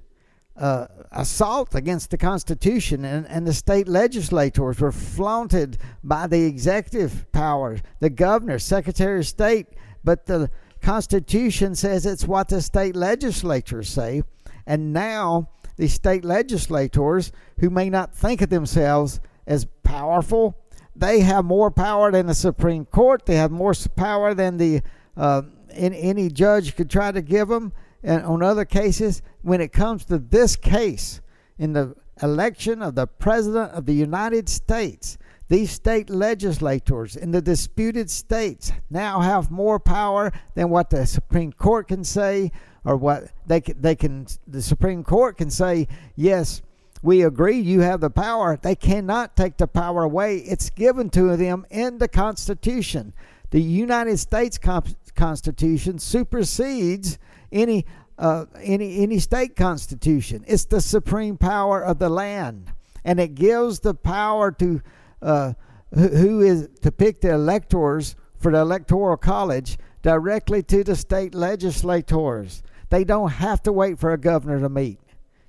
uh, 0.63 0.87
assault 1.11 1.75
against 1.75 2.11
the 2.11 2.17
Constitution, 2.17 3.05
and, 3.05 3.27
and 3.27 3.45
the 3.45 3.53
state 3.53 3.89
legislators 3.89 4.79
were 4.79 4.93
flaunted 4.93 5.77
by 6.05 6.29
the 6.29 6.45
executive 6.45 7.31
powers, 7.33 7.81
the 7.99 8.09
governor, 8.09 8.61
secretary 8.61 9.19
of 9.19 9.27
state, 9.27 9.67
but 10.05 10.27
the 10.27 10.49
Constitution 10.81 11.75
says 11.75 12.07
it's 12.07 12.29
what 12.29 12.49
the 12.49 12.63
state 12.63 12.95
legislatures 12.95 13.89
say, 13.89 14.23
and 14.65 14.93
now 14.93 15.49
the 15.77 15.89
state 15.89 16.25
legislators, 16.25 17.33
who 17.59 17.69
may 17.69 17.91
not 17.91 18.15
think 18.15 18.41
of 18.41 18.51
themselves 18.51 19.19
as 19.49 19.67
powerful. 19.83 20.57
They 20.95 21.21
have 21.21 21.45
more 21.45 21.73
power 21.73 22.13
than 22.13 22.27
the 22.27 22.35
Supreme 22.35 22.85
Court. 22.85 23.27
They 23.27 23.35
have 23.35 23.51
more 23.51 23.75
power 23.97 24.33
than 24.33 24.59
the 24.59 24.83
uh, 25.17 25.43
any, 25.73 26.01
any 26.03 26.29
judge 26.29 26.77
could 26.77 26.89
try 26.89 27.11
to 27.11 27.23
give 27.23 27.49
them. 27.49 27.73
And 28.03 28.25
on 28.25 28.43
other 28.43 28.65
cases, 28.65 29.23
when 29.43 29.61
it 29.61 29.73
comes 29.73 30.05
to 30.07 30.19
this 30.19 30.57
case, 30.57 31.21
in 31.59 31.73
the 31.73 31.95
election 32.23 32.83
of 32.83 32.95
the 32.95 33.07
President 33.07 33.73
of 33.73 33.87
the 33.87 33.95
United 33.95 34.49
States, 34.49 35.19
these 35.49 35.71
state 35.71 36.09
legislators 36.09 37.15
in 37.15 37.31
the 37.31 37.43
disputed 37.43 38.11
states 38.11 38.73
now 38.91 39.21
have 39.21 39.51
more 39.51 39.79
power 39.79 40.33
than 40.55 40.71
what 40.71 40.91
the 40.91 41.07
Supreme 41.07 41.53
Court 41.53 41.89
can 41.89 42.05
say, 42.05 42.51
or 42.85 42.97
what 42.97 43.25
they 43.47 43.61
can, 43.61 43.81
they 43.81 43.95
can. 43.95 44.27
The 44.47 44.63
Supreme 44.63 45.05
Court 45.05 45.37
can 45.37 45.51
say, 45.51 45.89
yes, 46.17 46.63
we 47.03 47.23
agree, 47.23 47.59
you 47.59 47.81
have 47.81 48.01
the 48.01 48.11
power. 48.11 48.59
They 48.61 48.77
cannot 48.77 49.37
take 49.37 49.57
the 49.57 49.67
power 49.67 50.05
away. 50.05 50.39
It's 50.39 50.71
given 50.71 51.11
to 51.11 51.37
them 51.37 51.67
in 51.71 51.99
the 51.99 52.09
Constitution. 52.09 53.13
The 53.53 53.61
United 53.61 54.19
States 54.19 54.59
Constitution 54.59 55.99
supersedes 55.99 57.19
any 57.53 57.85
uh, 58.19 58.47
any 58.63 59.03
any 59.03 59.19
state 59.19 59.57
constitution. 59.57 60.43
It's 60.47 60.65
the 60.65 60.81
supreme 60.81 61.37
power 61.37 61.85
of 61.85 61.99
the 61.99 62.09
land, 62.09 62.73
and 63.05 63.21
it 63.21 63.35
gives 63.35 63.81
the 63.81 63.95
power 63.95 64.53
to 64.53 64.81
uh, 65.21 65.53
who 65.95 66.41
is 66.41 66.71
to 66.81 66.91
pick 66.91 67.21
the 67.21 67.35
electors 67.35 68.17
for 68.39 68.53
the 68.53 68.59
electoral 68.59 69.19
college 69.19 69.77
directly 70.01 70.63
to 70.63 70.83
the 70.83 70.97
state 70.97 71.35
legislators. 71.35 72.63
They 72.89 73.05
don't 73.05 73.33
have 73.33 73.63
to 73.65 73.73
wait 73.73 73.99
for 73.99 74.13
a 74.13 74.19
governor 74.19 74.61
to 74.61 74.71
meet. 74.71 74.99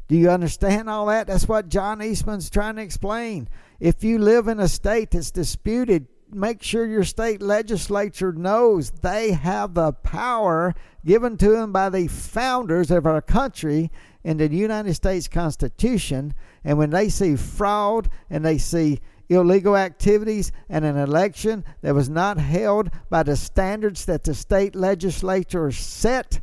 Do 0.10 0.18
you 0.18 0.30
understand 0.30 0.90
all 0.90 1.06
that? 1.06 1.28
That's 1.28 1.48
what 1.48 1.70
John 1.70 2.04
Eastman's 2.04 2.50
trying 2.50 2.76
to 2.76 2.82
explain. 2.82 3.48
If 3.80 4.04
you 4.04 4.20
live 4.20 4.50
in 4.50 4.60
a 4.60 4.68
state 4.68 5.12
that's 5.12 5.32
disputed, 5.32 6.08
make 6.36 6.64
sure 6.64 6.86
your 6.86 7.04
state 7.04 7.42
legislature 7.42 8.32
knows 8.32 8.90
they 8.90 9.32
have 9.32 9.74
the 9.74 9.92
power 9.92 10.74
given 11.06 11.38
to 11.38 11.50
them 11.50 11.72
by 11.72 11.90
the 11.90 12.08
founders 12.08 12.92
of 12.92 13.06
our 13.06 13.22
country 13.22 13.92
in 14.24 14.38
the 14.38 14.48
United 14.48 14.94
States 14.94 15.28
Constitution. 15.28 16.34
And 16.64 16.78
when 16.78 16.90
they 16.90 17.10
see 17.10 17.36
fraud 17.36 18.10
and 18.30 18.46
they 18.46 18.58
see 18.58 19.00
illegal 19.30 19.76
activities 19.76 20.52
and 20.70 20.86
an 20.86 20.98
election 20.98 21.64
that 21.82 21.96
was 21.96 22.10
not 22.10 22.38
held 22.38 22.90
by 23.10 23.24
the 23.24 23.36
standards 23.36 24.06
that 24.06 24.24
the 24.24 24.34
state 24.34 24.76
legislature 24.76 25.72
set, 25.72 26.42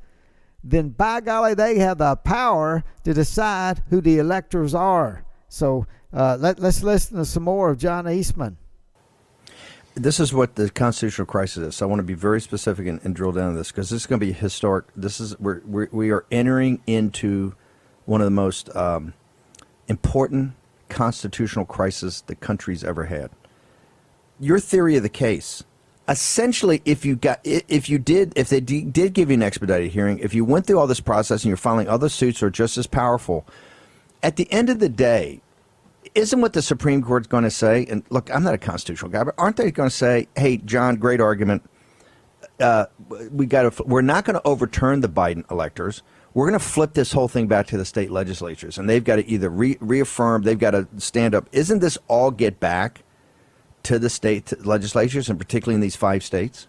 then 0.62 0.90
by 0.90 1.20
golly, 1.20 1.54
they 1.54 1.78
have 1.78 1.98
the 1.98 2.16
power 2.16 2.84
to 3.04 3.14
decide 3.14 3.82
who 3.88 4.00
the 4.00 4.18
electors 4.18 4.74
are. 4.74 5.24
So 5.48 5.86
uh, 6.12 6.36
let, 6.38 6.58
let's 6.58 6.82
listen 6.82 7.16
to 7.16 7.24
some 7.24 7.44
more 7.44 7.70
of 7.70 7.78
John 7.78 8.08
Eastman 8.08 8.58
this 9.94 10.20
is 10.20 10.32
what 10.32 10.54
the 10.54 10.70
constitutional 10.70 11.26
crisis 11.26 11.68
is. 11.68 11.76
So 11.76 11.86
I 11.86 11.88
want 11.88 11.98
to 12.00 12.04
be 12.04 12.14
very 12.14 12.40
specific 12.40 12.86
and, 12.86 13.00
and 13.02 13.14
drill 13.14 13.32
down 13.32 13.52
to 13.52 13.58
this 13.58 13.70
because 13.70 13.90
this 13.90 14.02
is 14.02 14.06
going 14.06 14.20
to 14.20 14.26
be 14.26 14.32
historic. 14.32 14.86
This 14.96 15.20
is 15.20 15.38
we're, 15.38 15.60
we're 15.64 15.88
we 15.92 16.10
are 16.10 16.24
entering 16.30 16.80
into 16.86 17.54
one 18.06 18.20
of 18.20 18.24
the 18.24 18.30
most 18.30 18.74
um, 18.74 19.14
important 19.88 20.52
constitutional 20.88 21.64
crises 21.64 22.22
the 22.26 22.34
country's 22.34 22.84
ever 22.84 23.04
had. 23.04 23.30
Your 24.38 24.58
theory 24.58 24.96
of 24.96 25.02
the 25.02 25.08
case, 25.08 25.64
essentially, 26.08 26.82
if 26.84 27.04
you 27.04 27.16
got 27.16 27.40
if 27.44 27.88
you 27.88 27.98
did 27.98 28.32
if 28.36 28.48
they 28.48 28.60
did 28.60 29.12
give 29.12 29.30
you 29.30 29.34
an 29.34 29.42
expedited 29.42 29.90
hearing, 29.90 30.18
if 30.20 30.34
you 30.34 30.44
went 30.44 30.66
through 30.66 30.78
all 30.78 30.86
this 30.86 31.00
process 31.00 31.42
and 31.42 31.48
you're 31.48 31.56
filing 31.56 31.88
other 31.88 32.08
suits 32.08 32.42
are 32.42 32.50
just 32.50 32.78
as 32.78 32.86
powerful, 32.86 33.46
at 34.22 34.36
the 34.36 34.50
end 34.52 34.70
of 34.70 34.78
the 34.78 34.88
day, 34.88 35.40
isn't 36.14 36.40
what 36.40 36.52
the 36.52 36.62
Supreme 36.62 37.02
Court's 37.02 37.26
going 37.26 37.44
to 37.44 37.50
say? 37.50 37.86
And 37.88 38.02
look, 38.10 38.32
I'm 38.34 38.42
not 38.42 38.54
a 38.54 38.58
constitutional 38.58 39.10
guy, 39.10 39.24
but 39.24 39.34
aren't 39.38 39.56
they 39.56 39.70
going 39.70 39.88
to 39.88 39.94
say, 39.94 40.28
"Hey, 40.36 40.56
John, 40.58 40.96
great 40.96 41.20
argument. 41.20 41.68
Uh, 42.58 42.86
we 43.30 43.46
got 43.46 43.72
to. 43.72 43.82
We're 43.84 44.02
not 44.02 44.24
going 44.24 44.34
to 44.34 44.46
overturn 44.46 45.00
the 45.00 45.08
Biden 45.08 45.50
electors. 45.50 46.02
We're 46.34 46.46
going 46.48 46.58
to 46.58 46.64
flip 46.64 46.92
this 46.92 47.12
whole 47.12 47.28
thing 47.28 47.48
back 47.48 47.66
to 47.68 47.76
the 47.76 47.84
state 47.84 48.10
legislatures, 48.10 48.78
and 48.78 48.88
they've 48.88 49.02
got 49.02 49.16
to 49.16 49.26
either 49.28 49.48
re- 49.48 49.78
reaffirm. 49.80 50.42
They've 50.42 50.58
got 50.58 50.72
to 50.72 50.86
stand 50.98 51.34
up. 51.34 51.48
Isn't 51.52 51.80
this 51.80 51.98
all 52.06 52.30
get 52.30 52.60
back 52.60 53.02
to 53.84 53.98
the 53.98 54.10
state 54.10 54.64
legislatures, 54.64 55.28
and 55.28 55.38
particularly 55.38 55.74
in 55.74 55.80
these 55.80 55.96
five 55.96 56.22
states? 56.22 56.68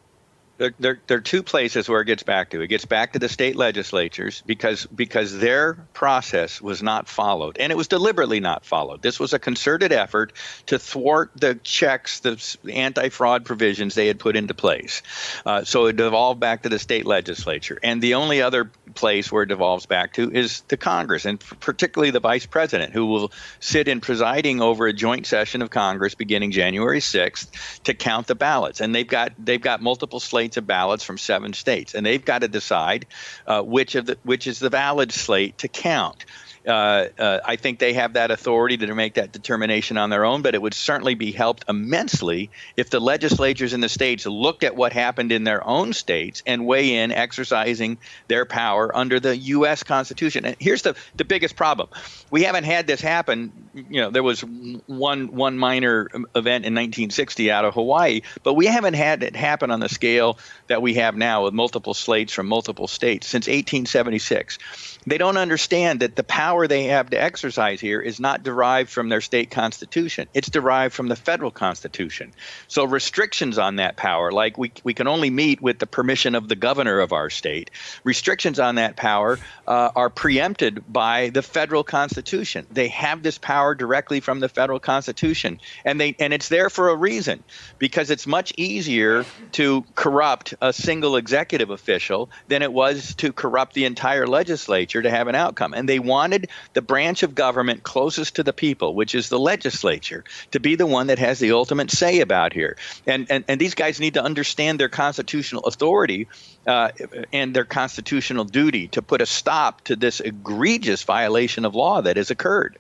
There, 0.62 0.74
there, 0.80 1.00
there 1.08 1.18
are 1.18 1.22
two 1.22 1.42
places 1.42 1.90
where 1.90 2.02
it 2.02 2.06
gets 2.06 2.22
back 2.22 2.52
to. 2.52 2.62
It 2.62 2.68
gets 2.68 2.86
back 2.86 3.14
to 3.14 3.20
the 3.20 3.28
state 3.28 3.56
legislatures 3.56 4.44
because 4.46 4.86
because 4.86 5.40
their 5.40 5.74
process 5.74 6.62
was 6.62 6.84
not 6.84 7.10
followed, 7.10 7.58
and 7.58 7.72
it 7.72 7.76
was 7.76 7.88
deliberately 7.88 8.40
not 8.40 8.64
followed. 8.64 9.02
This 9.02 9.20
was 9.20 9.34
a 9.34 9.40
concerted 9.40 9.92
effort 9.92 10.34
to 10.68 10.78
thwart 10.78 11.32
the 11.36 11.56
checks, 11.56 12.20
the 12.20 12.40
anti-fraud 12.72 13.44
provisions 13.44 13.96
they 13.96 14.06
had 14.06 14.20
put 14.20 14.36
into 14.36 14.54
place. 14.54 15.02
Uh, 15.48 15.64
so 15.64 15.88
it 15.88 15.96
devolved 15.96 16.40
back 16.40 16.62
to 16.62 16.70
the 16.70 16.78
state 16.78 17.08
legislature, 17.08 17.80
and 17.82 18.00
the 18.00 18.14
only 18.14 18.44
other 18.44 18.70
place 18.94 19.32
where 19.32 19.44
it 19.44 19.48
devolves 19.48 19.88
back 19.88 20.14
to 20.14 20.32
is 20.32 20.62
the 20.68 20.78
Congress, 20.78 21.26
and 21.26 21.40
particularly 21.40 22.12
the 22.12 22.20
vice 22.20 22.46
president, 22.46 22.94
who 22.94 23.08
will 23.08 23.32
sit 23.60 23.88
in 23.88 24.00
presiding 24.00 24.62
over 24.62 24.86
a 24.86 24.94
joint 24.94 25.26
session 25.26 25.64
of 25.64 25.72
Congress 25.72 26.14
beginning 26.14 26.52
January 26.52 27.00
6th 27.00 27.82
to 27.84 27.96
count 27.96 28.28
the 28.28 28.36
ballots. 28.36 28.80
And 28.80 28.94
they've 28.94 29.08
got 29.08 29.32
they've 29.40 29.60
got 29.60 29.82
multiple 29.82 30.20
slates 30.20 30.51
slates 30.52 30.58
of 30.58 30.68
ballots 30.68 31.04
from 31.04 31.18
seven 31.18 31.54
states, 31.54 31.96
and 31.96 32.06
they've 32.06 32.24
got 32.24 32.42
to 32.42 32.48
decide 32.48 33.06
uh, 33.48 33.62
which 33.62 33.96
of 33.96 34.06
the 34.06 34.18
which 34.24 34.48
is 34.48 34.60
the 34.60 34.70
valid 34.70 35.12
slate 35.12 35.58
to 35.60 35.68
count. 35.68 36.26
Uh, 36.68 37.08
uh, 37.18 37.40
I 37.44 37.56
think 37.56 37.80
they 37.80 37.94
have 37.94 38.14
that 38.14 38.30
authority 38.30 38.78
to 38.78 38.94
make 38.94 39.16
that 39.16 39.32
determination 39.32 39.98
on 39.98 40.12
their 40.12 40.26
own, 40.26 40.44
but 40.44 40.54
it 40.54 40.62
would 40.62 40.76
certainly 40.76 41.16
be 41.16 41.32
helped 41.32 41.66
immensely 41.68 42.52
if 42.78 42.92
the 42.92 43.00
legislatures 43.00 43.74
in 43.74 43.82
the 43.82 43.90
states 43.90 44.26
looked 44.28 44.64
at 44.64 44.76
what 44.76 44.94
happened 44.94 45.32
in 45.32 45.44
their 45.44 45.66
own 45.68 45.94
states 45.94 46.44
and 46.46 46.66
weigh 46.68 46.98
in, 46.98 47.12
exercising 47.12 47.98
their 48.28 48.46
power 48.46 48.96
under 48.96 49.20
the 49.20 49.36
U.S. 49.38 49.82
Constitution. 49.82 50.46
And 50.46 50.56
here's 50.60 50.84
the, 50.84 50.96
the 51.16 51.26
biggest 51.26 51.56
problem: 51.56 51.90
we 52.30 52.44
haven't 52.44 52.66
had 52.66 52.86
this 52.86 53.02
happen. 53.02 53.52
You 53.74 54.02
know, 54.02 54.12
there 54.12 54.24
was 54.24 54.42
one 54.42 55.34
one 55.34 55.58
minor 55.58 56.10
event 56.36 56.66
in 56.66 56.76
1960 56.76 57.50
out 57.50 57.66
of 57.66 57.74
Hawaii, 57.74 58.22
but 58.44 58.54
we 58.54 58.68
haven't 58.68 58.94
had 58.94 59.24
it 59.24 59.36
happen 59.36 59.72
on 59.72 59.80
the 59.80 59.90
scale 59.90 60.38
that 60.68 60.82
we 60.82 60.96
have 60.96 61.16
now 61.16 61.46
with 61.46 61.54
multiple 61.54 61.96
slates 61.96 62.34
from 62.34 62.48
multiple 62.48 62.88
states 62.88 63.28
since 63.28 63.48
1876. 63.48 64.60
They 65.08 65.18
don't 65.18 65.38
understand 65.38 66.02
that 66.02 66.16
the 66.16 66.24
power 66.24 66.68
they 66.68 66.86
have 66.86 67.10
to 67.10 67.22
exercise 67.22 67.82
here 67.82 68.00
is 68.00 68.20
not 68.20 68.44
derived 68.44 68.90
from 68.90 69.10
their 69.10 69.22
state 69.22 69.50
constitution. 69.50 70.28
It's 70.34 70.50
derived 70.50 70.94
from 70.94 71.08
the 71.08 71.16
federal 71.16 71.50
constitution. 71.50 72.34
So 72.68 72.84
restrictions 72.84 73.58
on 73.58 73.78
that 73.78 73.96
power, 73.96 74.32
like 74.32 74.58
we, 74.58 74.72
we 74.84 74.94
can 74.94 75.08
only 75.08 75.30
meet 75.30 75.62
with 75.62 75.80
the 75.80 75.88
permission 75.88 76.36
of 76.36 76.48
the 76.48 76.56
governor 76.56 77.00
of 77.00 77.14
our 77.14 77.30
state, 77.30 77.72
restrictions 78.04 78.60
on 78.60 78.76
that 78.76 78.96
power 78.96 79.40
uh, 79.68 79.90
are 79.96 80.10
preempted 80.10 80.84
by 80.92 81.30
the 81.30 81.42
federal 81.42 81.84
constitution. 81.84 82.68
They 82.72 82.90
have 82.90 83.24
this 83.24 83.38
power 83.38 83.74
directly 83.74 84.20
from 84.20 84.40
the 84.40 84.50
federal 84.50 84.80
constitution. 84.80 85.60
And 85.84 86.00
they 86.00 86.16
and 86.20 86.34
it's 86.34 86.50
there 86.50 86.70
for 86.70 86.90
a 86.90 86.96
reason, 86.96 87.44
because 87.80 88.12
it's 88.12 88.28
much 88.28 88.54
easier 88.58 89.26
to 89.54 89.84
corrupt 89.96 90.54
a 90.62 90.74
single 90.74 91.16
executive 91.16 91.70
official 91.70 92.30
than 92.48 92.62
it 92.62 92.72
was 92.72 93.16
to 93.16 93.34
corrupt 93.34 93.74
the 93.74 93.86
entire 93.86 94.28
legislature 94.28 94.91
legislature 94.92 95.02
to 95.02 95.18
have 95.18 95.28
an 95.28 95.36
outcome. 95.36 95.74
And 95.74 95.88
they 95.88 96.00
wanted 96.00 96.50
the 96.74 96.82
branch 96.82 97.24
of 97.24 97.36
government 97.36 97.84
closest 97.84 98.36
to 98.36 98.44
the 98.44 98.54
people, 98.54 98.96
which 98.96 99.16
is 99.16 99.30
the 99.30 99.40
legislature, 99.40 100.24
to 100.52 100.60
be 100.60 100.76
the 100.76 100.86
one 100.86 101.08
that 101.08 101.20
has 101.20 101.40
the 101.40 101.52
ultimate 101.52 101.92
say 101.92 102.22
about 102.22 102.54
here. 102.54 102.78
And, 103.08 103.28
and, 103.30 103.44
and 103.48 103.60
these 103.60 103.76
guys 103.76 104.00
need 104.00 104.16
to 104.16 104.24
understand 104.24 104.80
their 104.80 104.90
constitutional 104.90 105.64
authority 105.66 106.28
uh, 106.68 106.92
and 107.32 107.54
their 107.54 107.66
constitutional 107.66 108.46
duty 108.46 108.88
to 108.90 109.02
put 109.02 109.22
a 109.22 109.26
stop 109.26 109.82
to 109.86 109.96
this 109.96 110.20
egregious 110.20 111.04
violation 111.04 111.66
of 111.66 111.76
law 111.76 112.02
that 112.02 112.18
has 112.18 112.32
occurred. 112.32 112.78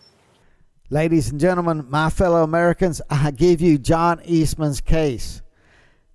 Ladies 0.89 1.31
and 1.31 1.39
gentlemen, 1.39 1.85
my 1.89 2.09
fellow 2.09 2.43
Americans, 2.43 3.01
I 3.09 3.31
give 3.31 3.61
you 3.61 3.77
John 3.77 4.19
Eastman's 4.25 4.81
case. 4.81 5.41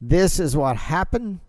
This 0.00 0.38
is 0.38 0.54
what 0.54 0.76
happened. 0.76 1.40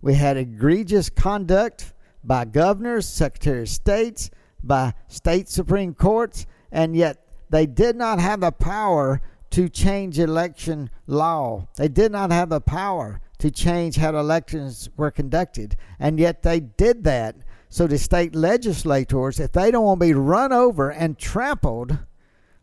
We 0.00 0.14
had 0.14 0.38
egregious 0.38 1.10
conduct 1.10 1.91
by 2.24 2.44
governors, 2.44 3.08
secretary 3.08 3.62
of 3.62 3.68
states, 3.68 4.30
by 4.62 4.94
state 5.08 5.48
supreme 5.48 5.94
courts, 5.94 6.46
and 6.70 6.96
yet 6.96 7.26
they 7.50 7.66
did 7.66 7.96
not 7.96 8.18
have 8.18 8.40
the 8.40 8.52
power 8.52 9.20
to 9.50 9.68
change 9.68 10.18
election 10.18 10.90
law. 11.06 11.68
They 11.76 11.88
did 11.88 12.12
not 12.12 12.30
have 12.30 12.48
the 12.48 12.60
power 12.60 13.20
to 13.38 13.50
change 13.50 13.96
how 13.96 14.16
elections 14.16 14.88
were 14.96 15.10
conducted, 15.10 15.76
and 15.98 16.18
yet 16.18 16.42
they 16.42 16.60
did 16.60 17.04
that. 17.04 17.36
So 17.68 17.86
the 17.86 17.98
state 17.98 18.34
legislators, 18.34 19.40
if 19.40 19.52
they 19.52 19.70
don't 19.70 19.84
want 19.84 20.00
to 20.00 20.06
be 20.06 20.14
run 20.14 20.52
over 20.52 20.90
and 20.90 21.18
trampled 21.18 21.98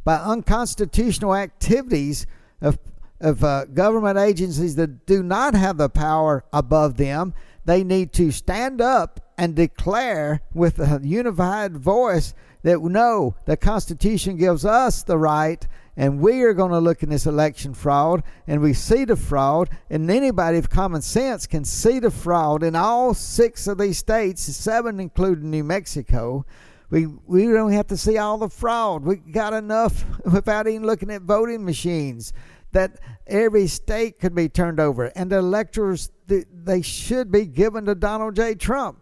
by 0.04 0.16
unconstitutional 0.16 1.36
activities 1.36 2.26
of 2.62 2.80
of 3.22 3.44
uh, 3.44 3.66
government 3.66 4.18
agencies 4.18 4.76
that 4.76 5.06
do 5.06 5.22
not 5.22 5.54
have 5.54 5.78
the 5.78 5.90
power 5.90 6.46
above 6.54 6.98
them, 6.98 7.34
they 7.70 7.84
need 7.84 8.12
to 8.14 8.32
stand 8.32 8.82
up 8.82 9.20
and 9.38 9.56
declare 9.56 10.42
with 10.54 10.80
a 10.80 11.00
unified 11.04 11.78
voice 11.78 12.34
that 12.64 12.82
no, 12.82 13.36
the 13.46 13.56
Constitution 13.56 14.38
gives 14.38 14.66
us 14.66 15.04
the 15.04 15.18
right 15.18 15.68
and 15.96 16.22
we 16.22 16.44
are 16.44 16.54
going 16.54 16.72
to 16.72 16.80
look 16.80 17.04
in 17.04 17.10
this 17.10 17.26
election 17.26 17.74
fraud, 17.74 18.24
and 18.48 18.62
we 18.62 18.72
see 18.72 19.04
the 19.04 19.18
fraud, 19.18 19.70
and 19.90 20.10
anybody 20.10 20.58
of 20.58 20.70
common 20.70 21.02
sense 21.02 21.46
can 21.46 21.66
see 21.66 22.00
the 22.00 22.10
fraud 22.10 22.64
in 22.64 22.74
all 22.74 23.14
six 23.14 23.68
of 23.68 23.78
these 23.78 23.98
states, 23.98 24.44
seven 24.44 25.02
including 25.02 25.52
New 25.52 25.66
Mexico. 25.66 26.46
We 26.90 27.06
we 27.06 27.44
don't 27.48 27.74
have 27.74 27.88
to 27.88 27.98
see 27.98 28.18
all 28.18 28.38
the 28.38 28.48
fraud. 28.48 29.04
We 29.04 29.18
got 29.18 29.54
enough 29.54 30.06
without 30.26 30.70
even 30.70 30.88
looking 30.88 31.12
at 31.12 31.24
voting 31.24 31.66
machines 31.66 32.32
that 32.72 33.00
every 33.28 33.68
state 33.68 34.20
could 34.20 34.36
be 34.36 34.50
turned 34.50 34.80
over, 34.80 35.06
and 35.16 35.32
the 35.32 35.38
electors 35.38 36.12
they 36.28 36.82
should 36.82 37.32
be 37.32 37.46
given 37.46 37.86
to 37.86 37.96
Donald 37.96 38.36
J. 38.36 38.56
Trump. 38.56 39.00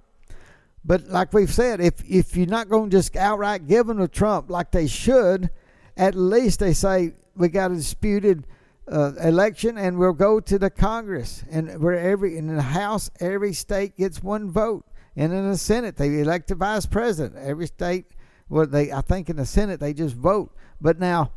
But 0.85 1.09
like 1.09 1.33
we've 1.33 1.53
said, 1.53 1.81
if 1.81 1.95
if 2.07 2.37
you're 2.37 2.47
not 2.47 2.69
going 2.69 2.89
to 2.89 2.97
just 2.97 3.15
outright 3.15 3.67
give 3.67 3.87
them 3.87 3.97
to 3.97 4.07
Trump 4.07 4.49
like 4.49 4.71
they 4.71 4.87
should, 4.87 5.49
at 5.97 6.15
least 6.15 6.59
they 6.59 6.73
say 6.73 7.13
we 7.35 7.49
got 7.49 7.71
a 7.71 7.75
disputed 7.75 8.47
uh, 8.89 9.11
election 9.21 9.77
and 9.77 9.97
we'll 9.97 10.13
go 10.13 10.39
to 10.39 10.57
the 10.57 10.69
Congress 10.69 11.43
and 11.51 11.81
where 11.81 11.97
every 11.97 12.37
in 12.37 12.55
the 12.55 12.61
House 12.61 13.11
every 13.19 13.53
state 13.53 13.97
gets 13.97 14.23
one 14.23 14.49
vote 14.49 14.85
and 15.17 15.33
in 15.33 15.49
the 15.49 15.57
Senate 15.57 15.97
they 15.97 16.19
elect 16.19 16.51
a 16.51 16.55
vice 16.55 16.85
president. 16.85 17.35
Every 17.35 17.67
state, 17.67 18.05
well, 18.47 18.65
they 18.65 18.91
I 18.91 19.01
think 19.01 19.29
in 19.29 19.35
the 19.35 19.45
Senate 19.45 19.81
they 19.81 19.93
just 19.93 20.15
vote. 20.15 20.55
But 20.79 20.99
now 20.99 21.31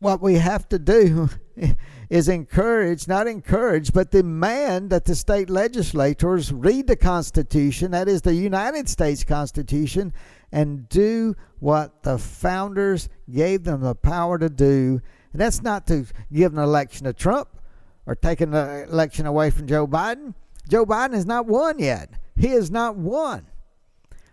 what 0.00 0.20
we 0.20 0.34
have 0.34 0.68
to 0.70 0.78
do 0.78 1.28
is 2.10 2.28
encourage, 2.28 3.06
not 3.06 3.26
encourage, 3.26 3.92
but 3.92 4.10
demand 4.10 4.90
that 4.90 5.04
the 5.04 5.14
state 5.14 5.48
legislators 5.48 6.52
read 6.52 6.86
the 6.86 6.96
Constitution, 6.96 7.92
that 7.92 8.08
is 8.08 8.22
the 8.22 8.34
United 8.34 8.88
States 8.88 9.22
Constitution, 9.22 10.12
and 10.50 10.88
do 10.88 11.36
what 11.60 12.02
the 12.02 12.18
founders 12.18 13.08
gave 13.30 13.62
them 13.62 13.82
the 13.82 13.94
power 13.94 14.38
to 14.38 14.48
do. 14.48 15.00
And 15.32 15.40
that's 15.40 15.62
not 15.62 15.86
to 15.86 16.06
give 16.32 16.52
an 16.52 16.58
election 16.58 17.04
to 17.04 17.12
Trump 17.12 17.48
or 18.06 18.16
take 18.16 18.40
an 18.40 18.54
election 18.54 19.26
away 19.26 19.50
from 19.50 19.68
Joe 19.68 19.86
Biden. 19.86 20.34
Joe 20.68 20.84
Biden 20.84 21.14
has 21.14 21.26
not 21.26 21.46
won 21.46 21.78
yet. 21.78 22.14
He 22.36 22.48
has 22.48 22.70
not 22.70 22.96
won. 22.96 23.46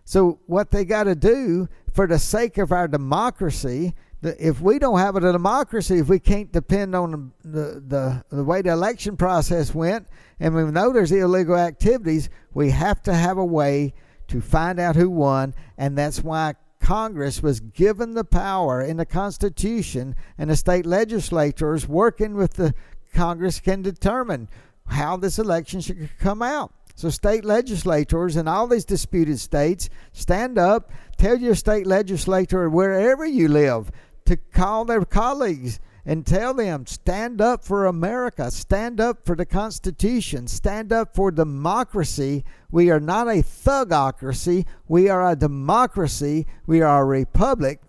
So, 0.05 0.39
what 0.45 0.71
they 0.71 0.86
got 0.86 1.03
to 1.03 1.15
do 1.15 1.67
for 1.93 2.07
the 2.07 2.17
sake 2.17 2.57
of 2.57 2.71
our 2.71 2.88
democracy 2.88 3.93
if 4.21 4.62
we 4.62 4.79
don't 4.79 4.97
have 5.00 5.15
a 5.15 5.19
democracy, 5.19 6.00
if 6.00 6.09
we 6.09 6.19
can't 6.19 6.51
depend 6.51 6.95
on 6.95 7.31
the, 7.43 7.83
the, 7.86 8.24
the 8.29 8.43
way 8.43 8.62
the 8.62 8.71
election 8.71 9.15
process 9.15 9.74
went, 9.75 10.07
and 10.39 10.55
we 10.55 10.63
know 10.63 10.91
there's 10.91 11.12
illegal 11.12 11.55
activities, 11.55 12.29
we 12.53 12.71
have 12.71 13.01
to 13.03 13.13
have 13.13 13.38
a 13.38 13.45
way 13.45 13.93
to 14.27 14.41
find 14.41 14.79
out 14.79 14.95
who 14.95 15.09
won, 15.09 15.53
and 15.77 15.97
that's 15.97 16.24
why 16.24 16.55
Congress 16.79 17.41
was 17.41 17.59
given 17.59 18.13
the 18.13 18.24
power 18.24 18.81
in 18.81 18.97
the 18.97 19.05
Constitution, 19.05 20.15
and 20.38 20.50
the 20.50 20.55
state 20.55 20.86
legislators 20.86 21.88
working 21.88 22.36
with 22.36 22.53
the 22.53 22.74
Congress 23.13 23.59
can 23.59 23.81
determine 23.81 24.47
how 24.88 25.17
this 25.17 25.38
election 25.38 25.81
should 25.81 26.09
come 26.19 26.41
out. 26.41 26.74
So, 26.95 27.09
state 27.09 27.45
legislators 27.45 28.36
in 28.36 28.47
all 28.47 28.65
these 28.65 28.86
disputed 28.86 29.39
states 29.39 29.88
stand 30.13 30.57
up, 30.57 30.91
tell 31.15 31.38
your 31.38 31.53
state 31.53 31.86
legislator 31.86 32.69
wherever 32.69 33.24
you 33.24 33.47
live 33.47 33.91
to 34.27 34.38
call 34.38 34.86
their 34.86 35.03
colleagues 35.05 35.79
and 36.05 36.25
tell 36.25 36.53
them 36.53 36.86
stand 36.86 37.41
up 37.41 37.65
for 37.65 37.86
America, 37.86 38.50
stand 38.50 39.01
up 39.01 39.25
for 39.25 39.36
the 39.36 39.46
Constitution, 39.46 40.48
stand 40.48 40.93
up 40.93 41.13
for 41.13 41.31
democracy. 41.31 42.46
We 42.72 42.89
are 42.89 43.00
not 43.00 43.27
a 43.27 43.43
thugocracy, 43.43 44.65
we 44.88 45.10
are 45.10 45.29
a 45.29 45.36
democracy, 45.36 46.48
we 46.65 46.81
are 46.81 47.01
a 47.01 47.05
republic. 47.05 47.81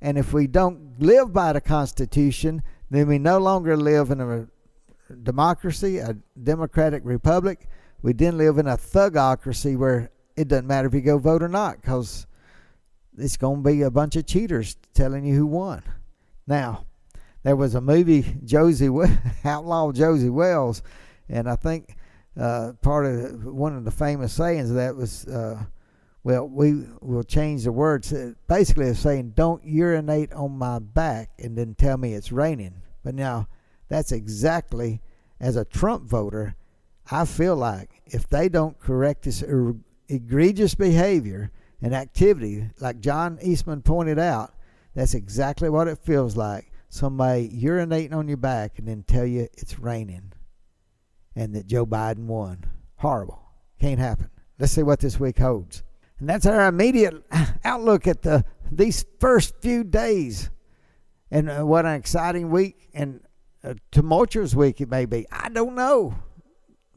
And 0.00 0.16
if 0.16 0.32
we 0.32 0.46
don't 0.46 1.00
live 1.00 1.32
by 1.32 1.52
the 1.52 1.60
Constitution, 1.60 2.62
then 2.90 3.08
we 3.08 3.18
no 3.18 3.38
longer 3.38 3.76
live 3.76 4.10
in 4.10 4.20
a 4.20 4.46
democracy, 5.22 5.98
a 5.98 6.16
democratic 6.40 7.02
republic. 7.04 7.68
We 8.02 8.12
then 8.12 8.38
live 8.38 8.58
in 8.58 8.68
a 8.68 8.76
thugocracy 8.76 9.76
where 9.76 10.10
it 10.36 10.48
doesn't 10.48 10.66
matter 10.66 10.86
if 10.86 10.94
you 10.94 11.00
go 11.00 11.18
vote 11.18 11.42
or 11.42 11.48
not 11.48 11.80
because 11.80 12.26
it's 13.18 13.36
going 13.36 13.62
to 13.62 13.70
be 13.70 13.82
a 13.82 13.90
bunch 13.90 14.16
of 14.16 14.26
cheaters 14.26 14.76
telling 14.94 15.24
you 15.24 15.34
who 15.34 15.46
won. 15.46 15.82
Now, 16.46 16.86
there 17.42 17.56
was 17.56 17.74
a 17.74 17.80
movie, 17.80 18.22
Josey 18.44 18.88
Outlaw 19.44 19.92
Josey 19.92 20.30
Wales, 20.30 20.82
and 21.28 21.48
I 21.48 21.56
think 21.56 21.96
uh, 22.38 22.72
part 22.82 23.06
of 23.06 23.44
one 23.44 23.76
of 23.76 23.84
the 23.84 23.90
famous 23.90 24.32
sayings 24.32 24.70
of 24.70 24.76
that 24.76 24.96
was, 24.96 25.26
uh, 25.26 25.64
well, 26.22 26.48
we 26.48 26.84
will 27.00 27.22
change 27.22 27.64
the 27.64 27.72
words. 27.72 28.12
Basically, 28.48 28.86
it's 28.86 29.00
saying, 29.00 29.32
"Don't 29.36 29.64
urinate 29.64 30.32
on 30.32 30.58
my 30.58 30.78
back 30.78 31.30
and 31.38 31.56
then 31.56 31.74
tell 31.74 31.96
me 31.96 32.14
it's 32.14 32.32
raining." 32.32 32.82
But 33.02 33.14
now, 33.14 33.48
that's 33.88 34.12
exactly 34.12 35.00
as 35.40 35.56
a 35.56 35.64
Trump 35.64 36.04
voter, 36.04 36.56
I 37.10 37.24
feel 37.24 37.56
like 37.56 38.02
if 38.06 38.28
they 38.28 38.48
don't 38.48 38.78
correct 38.78 39.22
this 39.22 39.44
egregious 40.08 40.74
behavior 40.74 41.52
and 41.80 41.94
activity, 41.94 42.70
like 42.80 43.00
John 43.00 43.38
Eastman 43.42 43.82
pointed 43.82 44.18
out, 44.18 44.54
that's 44.94 45.14
exactly 45.14 45.68
what 45.68 45.88
it 45.88 45.98
feels 45.98 46.36
like. 46.36 46.70
Somebody 46.88 47.50
urinating 47.50 48.14
on 48.14 48.28
your 48.28 48.38
back 48.38 48.78
and 48.78 48.88
then 48.88 49.02
tell 49.02 49.26
you 49.26 49.48
it's 49.54 49.78
raining 49.78 50.32
and 51.34 51.54
that 51.54 51.66
Joe 51.66 51.84
Biden 51.84 52.26
won. 52.26 52.64
Horrible. 52.96 53.42
Can't 53.78 53.98
happen. 53.98 54.30
Let's 54.58 54.72
see 54.72 54.82
what 54.82 55.00
this 55.00 55.20
week 55.20 55.38
holds. 55.38 55.82
And 56.18 56.28
that's 56.28 56.46
our 56.46 56.66
immediate 56.66 57.22
outlook 57.64 58.06
at 58.06 58.22
the 58.22 58.44
these 58.72 59.04
first 59.20 59.60
few 59.60 59.84
days. 59.84 60.50
And 61.30 61.50
uh, 61.50 61.62
what 61.66 61.84
an 61.84 61.94
exciting 61.94 62.50
week 62.50 62.88
and 62.94 63.20
a 63.62 63.76
tumultuous 63.90 64.54
week 64.54 64.80
it 64.80 64.88
may 64.88 65.04
be. 65.04 65.26
I 65.30 65.50
don't 65.50 65.74
know. 65.74 66.14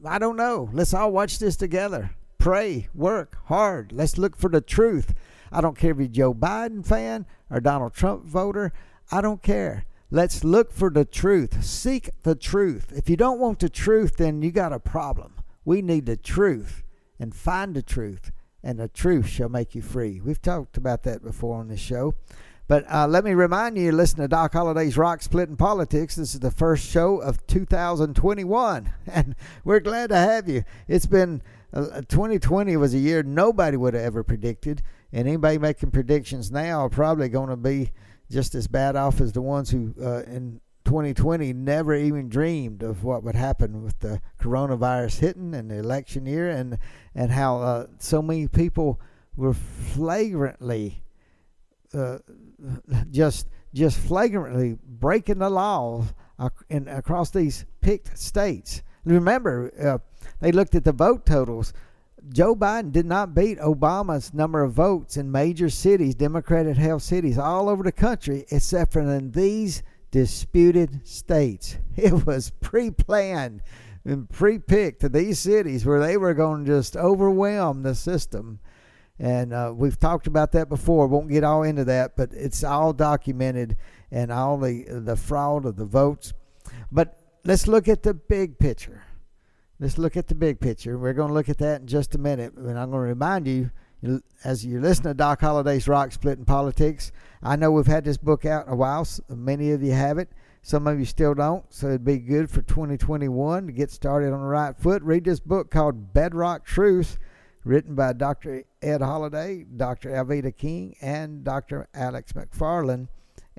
I 0.06 0.18
don't 0.18 0.36
know. 0.36 0.70
Let's 0.72 0.94
all 0.94 1.12
watch 1.12 1.38
this 1.38 1.56
together 1.56 2.10
pray, 2.40 2.88
work 2.94 3.36
hard. 3.44 3.92
Let's 3.92 4.18
look 4.18 4.34
for 4.34 4.48
the 4.48 4.62
truth. 4.62 5.14
I 5.52 5.60
don't 5.60 5.78
care 5.78 5.92
if 5.92 5.98
you're 5.98 6.08
Joe 6.08 6.34
Biden 6.34 6.84
fan 6.84 7.26
or 7.50 7.60
Donald 7.60 7.92
Trump 7.92 8.24
voter. 8.24 8.72
I 9.12 9.20
don't 9.20 9.42
care. 9.42 9.84
Let's 10.10 10.42
look 10.42 10.72
for 10.72 10.90
the 10.90 11.04
truth. 11.04 11.62
Seek 11.62 12.10
the 12.22 12.34
truth. 12.34 12.92
If 12.96 13.08
you 13.08 13.16
don't 13.16 13.38
want 13.38 13.60
the 13.60 13.68
truth, 13.68 14.16
then 14.16 14.42
you 14.42 14.50
got 14.50 14.72
a 14.72 14.80
problem. 14.80 15.34
We 15.64 15.82
need 15.82 16.06
the 16.06 16.16
truth 16.16 16.82
and 17.20 17.34
find 17.34 17.76
the 17.76 17.82
truth, 17.82 18.32
and 18.62 18.78
the 18.78 18.88
truth 18.88 19.28
shall 19.28 19.50
make 19.50 19.74
you 19.74 19.82
free. 19.82 20.20
We've 20.20 20.40
talked 20.40 20.76
about 20.76 21.02
that 21.04 21.22
before 21.22 21.60
on 21.60 21.68
this 21.68 21.80
show. 21.80 22.14
But 22.66 22.90
uh, 22.90 23.06
let 23.06 23.24
me 23.24 23.34
remind 23.34 23.76
you, 23.76 23.92
listen 23.92 24.20
to 24.20 24.28
Doc 24.28 24.52
Holliday's 24.52 24.96
Rock 24.96 25.22
Splitting 25.22 25.56
Politics. 25.56 26.16
This 26.16 26.34
is 26.34 26.40
the 26.40 26.52
first 26.52 26.88
show 26.88 27.18
of 27.18 27.46
2021, 27.48 28.92
and 29.06 29.34
we're 29.64 29.80
glad 29.80 30.10
to 30.10 30.16
have 30.16 30.48
you. 30.48 30.64
It's 30.88 31.06
been 31.06 31.42
2020 31.72 32.74
uh, 32.74 32.78
was 32.78 32.94
a 32.94 32.98
year 32.98 33.22
nobody 33.22 33.76
would 33.76 33.94
have 33.94 34.02
ever 34.02 34.24
predicted, 34.24 34.82
and 35.12 35.28
anybody 35.28 35.58
making 35.58 35.90
predictions 35.90 36.50
now 36.50 36.80
are 36.80 36.88
probably 36.88 37.28
going 37.28 37.48
to 37.50 37.56
be 37.56 37.92
just 38.30 38.54
as 38.54 38.66
bad 38.66 38.96
off 38.96 39.20
as 39.20 39.32
the 39.32 39.42
ones 39.42 39.70
who 39.70 39.94
uh, 40.00 40.22
in 40.22 40.60
2020 40.84 41.52
never 41.52 41.94
even 41.94 42.28
dreamed 42.28 42.82
of 42.82 43.04
what 43.04 43.22
would 43.22 43.34
happen 43.34 43.82
with 43.82 43.98
the 44.00 44.20
coronavirus 44.40 45.18
hitting 45.20 45.54
and 45.54 45.70
the 45.70 45.76
election 45.76 46.26
year, 46.26 46.50
and 46.50 46.78
and 47.14 47.30
how 47.30 47.60
uh, 47.60 47.86
so 47.98 48.20
many 48.20 48.48
people 48.48 49.00
were 49.36 49.54
flagrantly 49.54 51.02
uh, 51.94 52.18
just 53.10 53.48
just 53.72 53.98
flagrantly 53.98 54.76
breaking 54.84 55.38
the 55.38 55.50
law 55.50 56.04
in, 56.68 56.88
across 56.88 57.30
these 57.30 57.64
picked 57.80 58.18
states. 58.18 58.82
Remember, 59.04 59.72
uh, 59.80 59.98
they 60.40 60.52
looked 60.52 60.74
at 60.74 60.84
the 60.84 60.92
vote 60.92 61.26
totals. 61.26 61.72
Joe 62.28 62.54
Biden 62.54 62.92
did 62.92 63.06
not 63.06 63.34
beat 63.34 63.58
Obama's 63.58 64.34
number 64.34 64.62
of 64.62 64.72
votes 64.72 65.16
in 65.16 65.32
major 65.32 65.70
cities, 65.70 66.14
Democratic 66.14 66.76
held 66.76 67.02
cities 67.02 67.38
all 67.38 67.68
over 67.68 67.82
the 67.82 67.92
country, 67.92 68.44
except 68.50 68.92
for 68.92 69.00
in 69.00 69.30
these 69.30 69.82
disputed 70.10 71.06
states. 71.06 71.78
It 71.96 72.26
was 72.26 72.50
pre 72.60 72.90
planned 72.90 73.62
and 74.06 74.28
pre 74.30 74.58
picked 74.58 75.02
to 75.02 75.08
these 75.10 75.38
cities 75.38 75.84
where 75.84 76.00
they 76.00 76.16
were 76.16 76.32
going 76.32 76.64
to 76.64 76.70
just 76.70 76.96
overwhelm 76.96 77.82
the 77.82 77.94
system. 77.94 78.58
And 79.18 79.52
uh, 79.52 79.74
we've 79.76 79.98
talked 79.98 80.26
about 80.26 80.52
that 80.52 80.70
before. 80.70 81.06
Won't 81.06 81.28
get 81.28 81.44
all 81.44 81.62
into 81.62 81.84
that, 81.84 82.16
but 82.16 82.32
it's 82.32 82.64
all 82.64 82.94
documented 82.94 83.76
and 84.10 84.32
all 84.32 84.56
the 84.56 84.84
the 84.88 85.16
fraud 85.16 85.66
of 85.66 85.76
the 85.76 85.84
votes. 85.84 86.32
But 86.90 87.18
let's 87.44 87.66
look 87.66 87.86
at 87.86 88.02
the 88.02 88.14
big 88.14 88.58
picture. 88.58 89.02
Let's 89.82 89.96
look 89.96 90.14
at 90.14 90.28
the 90.28 90.34
big 90.34 90.60
picture. 90.60 90.98
We're 90.98 91.14
going 91.14 91.28
to 91.28 91.34
look 91.34 91.48
at 91.48 91.56
that 91.58 91.80
in 91.80 91.86
just 91.86 92.14
a 92.14 92.18
minute. 92.18 92.52
And 92.52 92.78
I'm 92.78 92.90
going 92.90 93.02
to 93.02 93.08
remind 93.08 93.48
you, 93.48 93.70
as 94.44 94.62
you 94.62 94.78
listen 94.78 95.04
to 95.04 95.14
Doc 95.14 95.40
Holliday's 95.40 95.88
Rock 95.88 96.12
Splitting 96.12 96.44
Politics, 96.44 97.12
I 97.42 97.56
know 97.56 97.70
we've 97.70 97.86
had 97.86 98.04
this 98.04 98.18
book 98.18 98.44
out 98.44 98.66
in 98.66 98.74
a 98.74 98.76
while. 98.76 99.08
Many 99.30 99.72
of 99.72 99.82
you 99.82 99.92
have 99.92 100.18
it. 100.18 100.28
Some 100.60 100.86
of 100.86 100.98
you 100.98 101.06
still 101.06 101.32
don't. 101.32 101.64
So 101.72 101.86
it'd 101.86 102.04
be 102.04 102.18
good 102.18 102.50
for 102.50 102.60
2021 102.60 103.68
to 103.68 103.72
get 103.72 103.90
started 103.90 104.34
on 104.34 104.42
the 104.42 104.46
right 104.46 104.76
foot. 104.76 105.02
Read 105.02 105.24
this 105.24 105.40
book 105.40 105.70
called 105.70 106.12
Bedrock 106.12 106.66
Truth, 106.66 107.16
written 107.64 107.94
by 107.94 108.12
Dr. 108.12 108.64
Ed 108.82 109.00
Holliday, 109.00 109.64
Dr. 109.64 110.10
Alveda 110.10 110.54
King, 110.54 110.94
and 111.00 111.42
Dr. 111.42 111.88
Alex 111.94 112.34
McFarland 112.34 113.08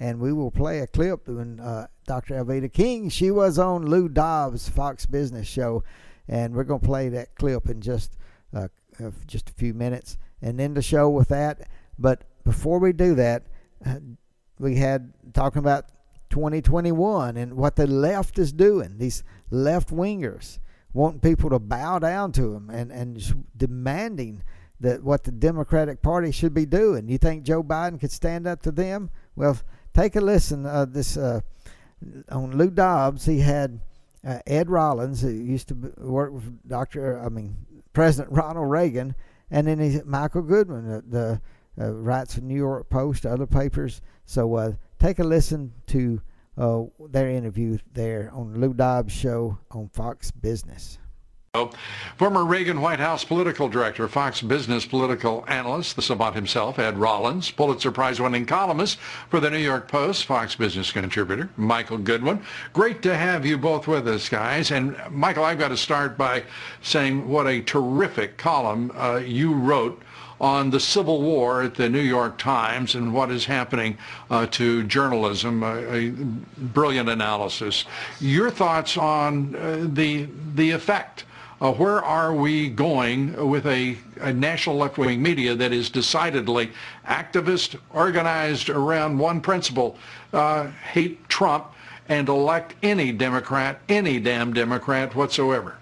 and 0.01 0.19
we 0.19 0.33
will 0.33 0.49
play 0.49 0.79
a 0.79 0.87
clip 0.87 1.27
when 1.27 1.59
uh, 1.59 1.85
Dr. 2.07 2.33
Alveda 2.33 2.73
King 2.73 3.07
she 3.07 3.29
was 3.29 3.59
on 3.59 3.85
Lou 3.85 4.09
Dobbs 4.09 4.67
Fox 4.67 5.05
Business 5.05 5.47
Show, 5.47 5.83
and 6.27 6.55
we're 6.55 6.63
gonna 6.63 6.79
play 6.79 7.07
that 7.09 7.35
clip 7.35 7.69
in 7.69 7.81
just 7.81 8.17
uh, 8.51 8.67
uh, 8.99 9.11
just 9.27 9.51
a 9.51 9.53
few 9.53 9.75
minutes 9.75 10.17
and 10.41 10.59
end 10.59 10.75
the 10.75 10.81
show 10.81 11.07
with 11.07 11.27
that. 11.27 11.69
But 11.99 12.23
before 12.43 12.79
we 12.79 12.93
do 12.93 13.13
that, 13.13 13.43
uh, 13.85 13.99
we 14.57 14.77
had 14.77 15.13
talking 15.35 15.59
about 15.59 15.85
2021 16.31 17.37
and 17.37 17.53
what 17.53 17.75
the 17.75 17.85
left 17.85 18.39
is 18.39 18.51
doing. 18.51 18.97
These 18.97 19.23
left 19.51 19.89
wingers 19.89 20.57
wanting 20.93 21.19
people 21.19 21.51
to 21.51 21.59
bow 21.59 21.99
down 21.99 22.31
to 22.31 22.53
them 22.53 22.71
and 22.71 22.91
and 22.91 23.45
demanding 23.55 24.41
that 24.79 25.03
what 25.03 25.25
the 25.25 25.31
Democratic 25.31 26.01
Party 26.01 26.31
should 26.31 26.55
be 26.55 26.65
doing. 26.65 27.07
You 27.07 27.19
think 27.19 27.43
Joe 27.43 27.61
Biden 27.61 27.99
could 27.99 28.11
stand 28.11 28.47
up 28.47 28.63
to 28.63 28.71
them? 28.71 29.11
Well, 29.35 29.59
take 29.93 30.15
a 30.15 30.21
listen. 30.21 30.65
Uh, 30.65 30.86
this 30.86 31.17
uh, 31.17 31.41
on 32.30 32.58
Lou 32.58 32.69
Dobbs, 32.69 33.25
he 33.25 33.39
had 33.39 33.80
uh, 34.25 34.39
Ed 34.45 34.69
Rollins, 34.69 35.21
who 35.21 35.30
used 35.30 35.67
to 35.69 35.75
work 35.97 36.32
with 36.32 36.67
Doctor, 36.67 37.19
I 37.23 37.30
mean 37.30 37.56
President 37.93 38.32
Ronald 38.32 38.69
Reagan, 38.69 39.15
and 39.49 39.67
then 39.67 39.80
he's 39.80 40.04
Michael 40.06 40.43
Goodman, 40.43 40.88
the, 40.88 41.04
the 41.08 41.41
uh, 41.84 41.93
writes 41.93 42.36
for 42.36 42.41
New 42.41 42.56
York 42.56 42.89
Post, 42.89 43.25
other 43.25 43.47
papers. 43.47 44.01
So 44.25 44.56
uh, 44.56 44.73
take 44.99 45.19
a 45.19 45.23
listen 45.23 45.73
to 45.88 46.21
uh, 46.58 46.84
their 47.10 47.30
interview 47.30 47.77
there 47.93 48.30
on 48.34 48.60
Lou 48.60 48.73
Dobbs' 48.73 49.13
show 49.13 49.58
on 49.71 49.89
Fox 49.89 50.32
Business. 50.32 50.99
Former 52.15 52.45
Reagan 52.45 52.79
White 52.79 53.01
House 53.01 53.25
political 53.25 53.67
director, 53.67 54.07
Fox 54.07 54.41
Business 54.41 54.85
political 54.85 55.43
analyst, 55.49 55.97
the 55.97 56.01
savant 56.01 56.33
himself, 56.33 56.79
Ed 56.79 56.97
Rollins, 56.97 57.51
Pulitzer 57.51 57.91
Prize 57.91 58.21
winning 58.21 58.45
columnist 58.45 58.97
for 59.29 59.41
the 59.41 59.49
New 59.49 59.57
York 59.57 59.89
Post, 59.89 60.23
Fox 60.23 60.55
Business 60.55 60.93
contributor, 60.93 61.49
Michael 61.57 61.97
Goodwin. 61.97 62.41
Great 62.71 63.01
to 63.01 63.17
have 63.17 63.45
you 63.45 63.57
both 63.57 63.85
with 63.85 64.07
us, 64.07 64.29
guys. 64.29 64.71
And 64.71 64.95
Michael, 65.09 65.43
I've 65.43 65.59
got 65.59 65.67
to 65.67 65.77
start 65.77 66.17
by 66.17 66.43
saying 66.81 67.27
what 67.27 67.47
a 67.47 67.59
terrific 67.59 68.37
column 68.37 68.89
uh, 68.95 69.17
you 69.17 69.53
wrote 69.53 70.01
on 70.39 70.69
the 70.69 70.79
Civil 70.79 71.21
War 71.21 71.63
at 71.63 71.75
the 71.75 71.89
New 71.89 71.99
York 71.99 72.37
Times 72.37 72.95
and 72.95 73.13
what 73.13 73.29
is 73.29 73.43
happening 73.43 73.97
uh, 74.29 74.45
to 74.51 74.83
journalism. 74.83 75.63
a 75.63 76.11
brilliant 76.57 77.09
analysis. 77.09 77.83
Your 78.21 78.49
thoughts 78.49 78.95
on 78.95 79.53
uh, 79.57 79.85
the 79.91 80.29
the 80.55 80.71
effect 80.71 81.25
uh, 81.62 81.71
where 81.74 82.04
are 82.04 82.34
we 82.34 82.69
going 82.69 83.50
with 83.50 83.67
a, 83.67 83.95
a 84.19 84.34
national 84.34 84.76
left-wing 84.76 85.21
media 85.21 85.54
that 85.54 85.71
is 85.71 85.89
decidedly 85.89 86.71
activist, 87.08 87.80
organized 87.93 88.69
around 88.69 89.17
one 89.17 89.39
principle, 89.39 89.95
uh, 90.34 90.67
hate 90.91 91.30
Trump 91.30 91.67
and 92.10 92.28
elect 92.28 92.74
any 92.82 93.12
Democrat, 93.12 93.80
any 93.88 94.19
damn 94.19 94.54
Democrat 94.54 95.15
whatsoever? 95.15 95.78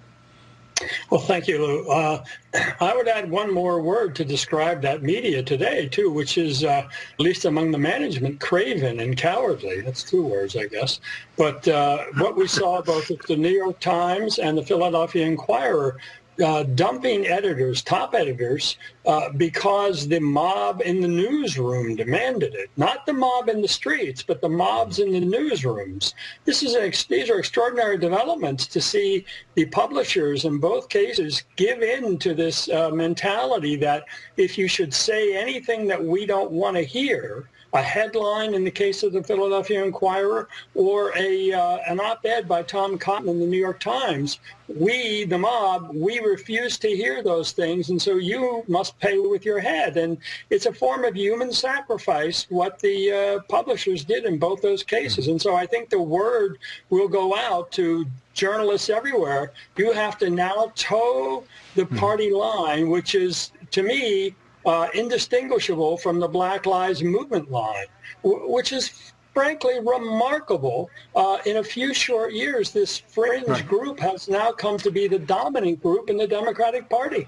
Well, 1.09 1.21
thank 1.21 1.47
you, 1.47 1.65
Lou. 1.65 1.87
Uh, 1.89 2.23
I 2.79 2.95
would 2.95 3.07
add 3.07 3.29
one 3.29 3.53
more 3.53 3.81
word 3.81 4.15
to 4.15 4.25
describe 4.25 4.81
that 4.81 5.03
media 5.03 5.43
today, 5.43 5.87
too, 5.87 6.09
which 6.09 6.37
is, 6.37 6.63
uh, 6.63 6.87
at 6.87 7.19
least 7.19 7.45
among 7.45 7.71
the 7.71 7.77
management, 7.77 8.39
craven 8.39 8.99
and 8.99 9.17
cowardly. 9.17 9.81
That's 9.81 10.03
two 10.03 10.23
words, 10.23 10.55
I 10.55 10.67
guess. 10.67 10.99
But 11.37 11.67
uh, 11.67 12.05
what 12.17 12.35
we 12.35 12.47
saw 12.47 12.81
both 12.81 13.11
at 13.11 13.21
the 13.23 13.35
New 13.35 13.49
York 13.49 13.79
Times 13.79 14.39
and 14.39 14.57
the 14.57 14.63
Philadelphia 14.63 15.25
Inquirer 15.25 15.97
uh, 16.43 16.63
dumping 16.63 17.27
editors, 17.27 17.81
top 17.81 18.15
editors, 18.15 18.77
uh, 19.05 19.29
because 19.29 20.07
the 20.07 20.19
mob 20.19 20.81
in 20.85 21.01
the 21.01 21.07
newsroom 21.07 21.95
demanded 21.95 22.53
it. 22.53 22.69
Not 22.77 23.05
the 23.05 23.13
mob 23.13 23.49
in 23.49 23.61
the 23.61 23.67
streets, 23.67 24.23
but 24.23 24.41
the 24.41 24.49
mobs 24.49 24.99
in 24.99 25.11
the 25.11 25.21
newsrooms. 25.21 26.13
This 26.45 26.63
is 26.63 26.73
an, 26.73 26.91
these 27.09 27.29
are 27.29 27.39
extraordinary 27.39 27.97
developments 27.97 28.67
to 28.67 28.81
see 28.81 29.25
the 29.55 29.65
publishers 29.65 30.45
in 30.45 30.59
both 30.59 30.89
cases 30.89 31.43
give 31.55 31.81
in 31.81 32.17
to 32.19 32.33
this 32.33 32.69
uh, 32.69 32.89
mentality 32.91 33.75
that 33.77 34.05
if 34.37 34.57
you 34.57 34.67
should 34.67 34.93
say 34.93 35.35
anything 35.35 35.87
that 35.87 36.03
we 36.03 36.25
don't 36.25 36.51
want 36.51 36.75
to 36.77 36.83
hear, 36.83 37.49
a 37.73 37.81
headline 37.81 38.53
in 38.53 38.63
the 38.63 38.71
case 38.71 39.03
of 39.03 39.13
the 39.13 39.23
Philadelphia 39.23 39.83
Inquirer 39.83 40.47
or 40.73 41.15
a 41.15 41.51
uh, 41.51 41.77
an 41.87 41.99
op-ed 41.99 42.47
by 42.47 42.63
Tom 42.63 42.97
Cotton 42.97 43.29
in 43.29 43.39
the 43.39 43.45
New 43.45 43.59
York 43.59 43.79
Times. 43.79 44.39
We, 44.67 45.25
the 45.25 45.37
mob, 45.37 45.91
we 45.93 46.19
refuse 46.29 46.77
to 46.79 46.89
hear 46.89 47.23
those 47.23 47.51
things, 47.51 47.89
and 47.89 48.01
so 48.01 48.15
you 48.15 48.63
must 48.67 48.99
pay 48.99 49.17
with 49.17 49.43
your 49.45 49.59
head. 49.59 49.97
And 49.97 50.17
it's 50.49 50.65
a 50.65 50.73
form 50.73 51.03
of 51.03 51.15
human 51.15 51.51
sacrifice 51.51 52.45
what 52.49 52.79
the 52.79 53.11
uh, 53.11 53.39
publishers 53.49 54.05
did 54.05 54.25
in 54.25 54.37
both 54.37 54.61
those 54.61 54.83
cases. 54.83 55.27
And 55.27 55.41
so 55.41 55.55
I 55.55 55.65
think 55.65 55.89
the 55.89 56.01
word 56.01 56.59
will 56.89 57.07
go 57.07 57.35
out 57.35 57.71
to 57.73 58.05
journalists 58.33 58.89
everywhere. 58.89 59.51
You 59.77 59.91
have 59.91 60.17
to 60.19 60.29
now 60.29 60.71
toe 60.75 61.43
the 61.75 61.85
hmm. 61.85 61.97
party 61.97 62.31
line, 62.31 62.89
which 62.89 63.15
is, 63.15 63.51
to 63.71 63.83
me, 63.83 64.35
uh, 64.65 64.87
indistinguishable 64.93 65.97
from 65.97 66.19
the 66.19 66.27
Black 66.27 66.65
Lives 66.65 67.01
Movement 67.03 67.49
line, 67.49 67.87
w- 68.23 68.51
which 68.51 68.71
is 68.71 69.08
frankly 69.33 69.79
remarkable. 69.79 70.89
Uh, 71.15 71.37
in 71.45 71.57
a 71.57 71.63
few 71.63 71.93
short 71.93 72.33
years, 72.33 72.71
this 72.71 72.97
fringe 72.97 73.47
right. 73.47 73.67
group 73.67 73.99
has 73.99 74.27
now 74.27 74.51
come 74.51 74.77
to 74.77 74.91
be 74.91 75.07
the 75.07 75.19
dominant 75.19 75.81
group 75.81 76.09
in 76.09 76.17
the 76.17 76.27
Democratic 76.27 76.89
Party. 76.89 77.27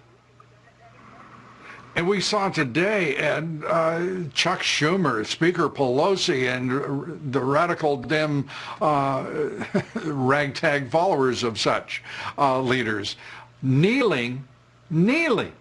And 1.93 2.07
we 2.07 2.21
saw 2.21 2.47
today, 2.47 3.17
and 3.17 3.65
uh, 3.65 4.29
Chuck 4.33 4.61
Schumer, 4.61 5.25
Speaker 5.25 5.67
Pelosi, 5.67 6.47
and 6.47 7.33
the 7.33 7.41
radical 7.41 7.97
Dem 7.97 8.47
uh, 8.81 9.25
ragtag 10.05 10.89
followers 10.89 11.43
of 11.43 11.59
such 11.59 12.01
uh, 12.37 12.61
leaders 12.61 13.17
kneeling, 13.61 14.47
kneeling 14.89 15.51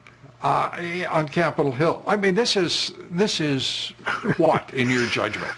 uh, 0.42 1.04
on 1.10 1.28
Capitol 1.28 1.72
Hill. 1.72 2.02
I 2.06 2.16
mean, 2.16 2.34
this 2.34 2.56
is 2.56 2.92
this 3.10 3.40
is 3.40 3.92
what 4.36 4.72
in 4.72 4.88
your 4.88 5.06
judgment? 5.06 5.52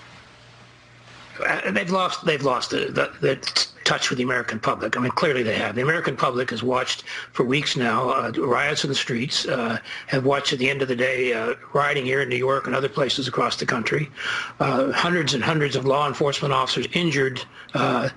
Uh, 1.40 1.71
they've 1.71 1.90
lost. 1.90 2.25
They've 2.25 2.42
lost 2.42 2.71
the, 2.71 2.87
the, 2.87 3.12
the 3.21 3.66
touch 3.85 4.11
with 4.11 4.18
the 4.18 4.25
American 4.25 4.59
public. 4.59 4.97
I 4.97 5.01
mean, 5.01 5.11
clearly 5.12 5.42
they 5.42 5.55
have. 5.55 5.75
The 5.75 5.83
American 5.83 6.16
public 6.16 6.51
has 6.51 6.62
watched 6.62 7.05
for 7.33 7.45
weeks 7.45 7.77
now 7.77 8.11
uh, 8.11 8.33
riots 8.37 8.85
in 8.85 8.88
the 8.88 8.95
streets, 8.97 9.47
uh, 9.47 9.79
have 10.07 10.25
watched 10.25 10.53
at 10.53 10.59
the 10.59 10.71
end 10.71 10.83
of 10.83 10.88
the 10.88 10.97
day 10.97 11.33
uh, 11.33 11.55
rioting 11.73 12.05
here 12.05 12.23
in 12.23 12.29
New 12.29 12.37
York 12.37 12.66
and 12.66 12.75
other 12.75 12.88
places 12.88 13.29
across 13.29 13.57
the 13.57 13.66
country. 13.66 14.11
Uh, 14.61 14.92
hundreds 14.92 15.35
and 15.35 15.42
hundreds 15.42 15.77
of 15.77 15.85
law 15.85 16.07
enforcement 16.07 16.53
officers 16.53 16.87
injured. 16.92 17.42
Uh, 17.75 18.09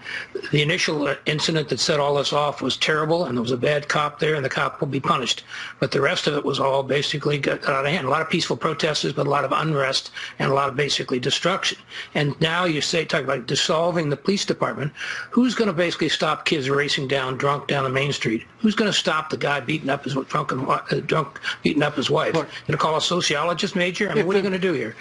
the 0.51 0.62
initial 0.62 1.08
uh, 1.08 1.15
incident 1.25 1.69
that 1.69 1.80
set 1.80 1.99
all 1.99 2.15
this 2.15 2.34
off 2.34 2.62
was 2.62 2.78
terrible, 2.78 3.25
and 3.25 3.38
there 3.38 3.41
was 3.41 3.51
a 3.51 3.58
bad 3.58 3.88
cop 3.88 4.19
there, 4.19 4.36
and 4.36 4.43
the 4.43 4.49
cop 4.49 4.80
will 4.80 4.88
be 4.88 4.99
punished. 4.99 5.43
But 5.80 5.91
the 5.91 6.01
rest 6.01 6.28
of 6.28 6.36
it 6.36 6.43
was 6.43 6.60
all 6.60 6.84
basically 6.84 7.38
got 7.38 7.67
out 7.67 7.86
of 7.86 7.91
hand. 7.91 8.06
A 8.06 8.10
lot 8.10 8.21
of 8.21 8.30
peaceful 8.30 8.58
protesters, 8.58 9.13
but 9.13 9.28
a 9.28 9.30
lot 9.30 9.45
of 9.45 9.51
unrest 9.51 10.12
and 10.39 10.51
a 10.51 10.54
lot 10.54 10.69
of 10.69 10.75
basically 10.75 11.19
destruction. 11.19 11.78
And 12.13 12.39
now 12.41 12.65
you 12.65 12.82
say, 12.82 13.06
talk 13.06 13.23
about 13.23 13.47
dissolving 13.47 14.10
the 14.10 14.17
police 14.17 14.45
department. 14.45 14.91
Who's 15.32 15.54
going 15.55 15.67
to 15.67 15.73
basically 15.73 16.09
stop 16.09 16.45
kids 16.45 16.69
racing 16.69 17.07
down 17.07 17.37
drunk 17.37 17.67
down 17.67 17.83
the 17.83 17.89
main 17.89 18.13
street? 18.13 18.45
Who's 18.59 18.75
going 18.75 18.91
to 18.91 18.97
stop 18.97 19.29
the 19.29 19.37
guy 19.37 19.59
beating 19.59 19.89
up 19.89 20.03
his 20.03 20.13
drunk 20.13 20.51
and 20.51 20.67
uh, 20.67 20.81
drunk 21.05 21.39
beating 21.63 21.83
up 21.83 21.95
his 21.95 22.09
wife? 22.09 22.33
Look, 22.33 22.47
going 22.67 22.71
to 22.71 22.77
call 22.77 22.95
a 22.95 23.01
sociologist 23.01 23.75
major? 23.75 24.09
I 24.09 24.15
mean, 24.15 24.27
what 24.27 24.35
are 24.35 24.39
you 24.39 24.43
going 24.43 24.53
to 24.53 24.59
do 24.59 24.73
here? 24.73 24.95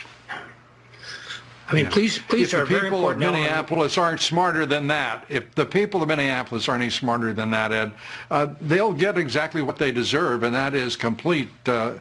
I 1.67 1.73
mean, 1.73 1.85
yeah. 1.85 1.91
please, 1.91 2.19
please, 2.19 2.53
if 2.53 2.69
the 2.69 2.81
people 2.81 3.09
of 3.09 3.17
Minneapolis 3.17 3.97
aren't 3.97 4.21
smarter 4.21 4.67
than 4.67 4.87
that, 4.89 5.25
if 5.31 5.55
the 5.55 5.65
people 5.65 6.03
of 6.03 6.09
Minneapolis 6.09 6.69
aren't 6.69 6.83
any 6.83 6.91
smarter 6.91 7.33
than 7.33 7.51
that, 7.53 7.73
Ed, 7.73 7.93
uh, 8.31 8.49
they'll 8.61 8.93
get 8.93 9.17
exactly 9.17 9.63
what 9.63 9.79
they 9.79 9.91
deserve, 9.91 10.43
and 10.43 10.55
that 10.55 10.75
is 10.75 10.95
complete 10.95 11.49
uh, 11.67 11.95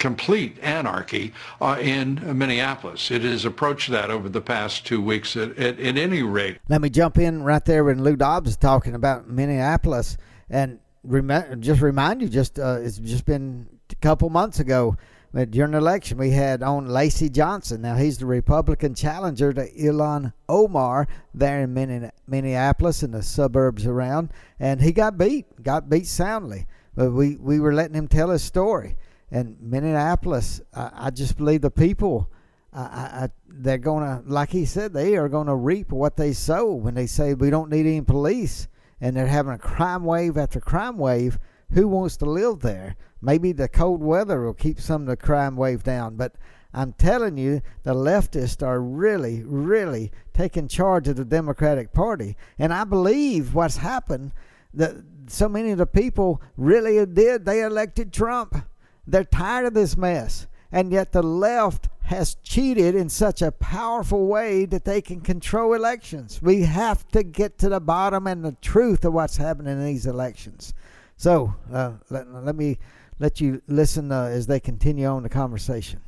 complete 0.00 0.58
anarchy 0.60 1.32
uh, 1.60 1.78
in 1.80 2.36
Minneapolis. 2.36 3.12
It 3.12 3.22
has 3.22 3.44
approached 3.44 3.88
that 3.90 4.10
over 4.10 4.28
the 4.28 4.40
past 4.40 4.84
two 4.84 5.00
weeks 5.00 5.36
at, 5.36 5.56
at, 5.56 5.78
at 5.78 5.96
any 5.96 6.22
rate. 6.22 6.58
Let 6.68 6.80
me 6.80 6.90
jump 6.90 7.18
in 7.18 7.44
right 7.44 7.64
there 7.64 7.84
when 7.84 8.02
Lou 8.02 8.16
Dobbs 8.16 8.50
is 8.50 8.56
talking 8.56 8.96
about 8.96 9.28
Minneapolis 9.28 10.16
and 10.48 10.80
rem- 11.04 11.60
just 11.60 11.80
remind 11.80 12.22
you, 12.22 12.28
just 12.28 12.58
uh, 12.58 12.78
it's 12.80 12.98
just 12.98 13.24
been 13.24 13.68
a 13.90 13.94
couple 13.96 14.28
months 14.30 14.58
ago 14.58 14.96
during 15.32 15.70
the 15.70 15.78
election, 15.78 16.18
we 16.18 16.30
had 16.30 16.62
on 16.62 16.88
Lacy 16.88 17.28
Johnson. 17.28 17.82
Now 17.82 17.94
he's 17.94 18.18
the 18.18 18.26
Republican 18.26 18.94
challenger 18.94 19.52
to 19.52 19.70
Ilhan 19.72 20.32
Omar 20.48 21.06
there 21.32 21.60
in 21.60 22.10
Minneapolis 22.26 23.04
and 23.04 23.14
the 23.14 23.22
suburbs 23.22 23.86
around, 23.86 24.32
and 24.58 24.80
he 24.80 24.90
got 24.90 25.16
beat, 25.16 25.62
got 25.62 25.88
beat 25.88 26.06
soundly. 26.06 26.66
But 26.96 27.12
we 27.12 27.36
we 27.36 27.60
were 27.60 27.72
letting 27.72 27.94
him 27.94 28.08
tell 28.08 28.30
his 28.30 28.42
story, 28.42 28.96
and 29.30 29.56
Minneapolis, 29.60 30.60
I, 30.74 30.90
I 30.94 31.10
just 31.10 31.36
believe 31.36 31.62
the 31.62 31.70
people, 31.70 32.30
I, 32.72 32.80
I, 32.82 33.28
they're 33.48 33.78
gonna, 33.78 34.22
like 34.26 34.50
he 34.50 34.64
said, 34.64 34.92
they 34.92 35.16
are 35.16 35.28
gonna 35.28 35.56
reap 35.56 35.92
what 35.92 36.16
they 36.16 36.32
sow 36.32 36.72
when 36.72 36.94
they 36.94 37.06
say 37.06 37.34
we 37.34 37.50
don't 37.50 37.70
need 37.70 37.86
any 37.86 38.00
police, 38.00 38.68
and 39.00 39.16
they're 39.16 39.26
having 39.26 39.52
a 39.52 39.58
crime 39.58 40.04
wave 40.04 40.36
after 40.36 40.60
crime 40.60 40.98
wave. 40.98 41.38
Who 41.72 41.86
wants 41.88 42.16
to 42.18 42.24
live 42.24 42.60
there? 42.60 42.96
Maybe 43.22 43.52
the 43.52 43.68
cold 43.68 44.02
weather 44.02 44.44
will 44.44 44.54
keep 44.54 44.80
some 44.80 45.02
of 45.02 45.08
the 45.08 45.16
crime 45.16 45.56
wave 45.56 45.82
down, 45.82 46.16
but 46.16 46.34
I'm 46.72 46.92
telling 46.92 47.36
you, 47.36 47.62
the 47.82 47.94
leftists 47.94 48.64
are 48.64 48.80
really, 48.80 49.42
really 49.44 50.12
taking 50.32 50.68
charge 50.68 51.08
of 51.08 51.16
the 51.16 51.24
Democratic 51.24 51.92
Party. 51.92 52.36
And 52.58 52.72
I 52.72 52.84
believe 52.84 53.54
what's 53.54 53.78
happened 53.78 54.32
that 54.74 54.94
so 55.26 55.48
many 55.48 55.72
of 55.72 55.78
the 55.78 55.86
people 55.86 56.40
really 56.56 57.04
did. 57.06 57.44
They 57.44 57.62
elected 57.62 58.12
Trump. 58.12 58.64
They're 59.10 59.24
tired 59.24 59.66
of 59.66 59.74
this 59.74 59.96
mess. 59.96 60.46
And 60.72 60.92
yet 60.92 61.12
the 61.12 61.22
left 61.22 61.88
has 62.02 62.36
cheated 62.42 62.94
in 62.94 63.08
such 63.08 63.42
a 63.42 63.52
powerful 63.52 64.26
way 64.26 64.64
that 64.66 64.84
they 64.84 65.00
can 65.00 65.20
control 65.20 65.74
elections. 65.74 66.40
We 66.42 66.62
have 66.62 67.06
to 67.08 67.22
get 67.22 67.58
to 67.58 67.68
the 67.68 67.80
bottom 67.80 68.26
and 68.26 68.44
the 68.44 68.56
truth 68.60 69.04
of 69.04 69.12
what's 69.12 69.36
happening 69.36 69.72
in 69.72 69.84
these 69.84 70.06
elections. 70.06 70.74
So 71.16 71.54
uh, 71.72 71.92
let, 72.08 72.32
let 72.32 72.56
me 72.56 72.78
let 73.18 73.40
you 73.40 73.62
listen 73.66 74.10
uh, 74.10 74.24
as 74.24 74.46
they 74.46 74.60
continue 74.60 75.06
on 75.06 75.22
the 75.22 75.28
conversation. 75.28 76.00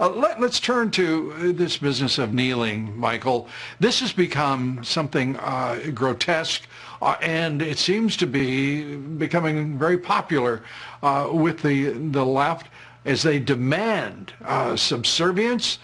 Uh, 0.00 0.08
let, 0.10 0.42
us 0.42 0.58
turn 0.60 0.90
to 0.92 1.32
uh, 1.32 1.52
this 1.52 1.76
business 1.76 2.18
of 2.18 2.34
kneeling, 2.34 2.96
Michael. 2.98 3.48
This 3.80 4.00
has 4.00 4.12
become 4.12 4.82
something 4.82 5.36
uh, 5.36 5.78
grotesque, 5.94 6.62
uh, 7.00 7.16
and 7.20 7.62
it 7.62 7.78
seems 7.78 8.16
to 8.18 8.26
be 8.26 8.96
becoming 8.96 9.78
very 9.78 9.98
popular 9.98 10.62
uh, 11.02 11.28
with 11.32 11.62
the 11.62 11.90
the 11.90 12.24
left 12.24 12.68
as 13.04 13.22
they 13.22 13.38
demand 13.38 14.32
uh, 14.44 14.74
subservience, 14.76 15.78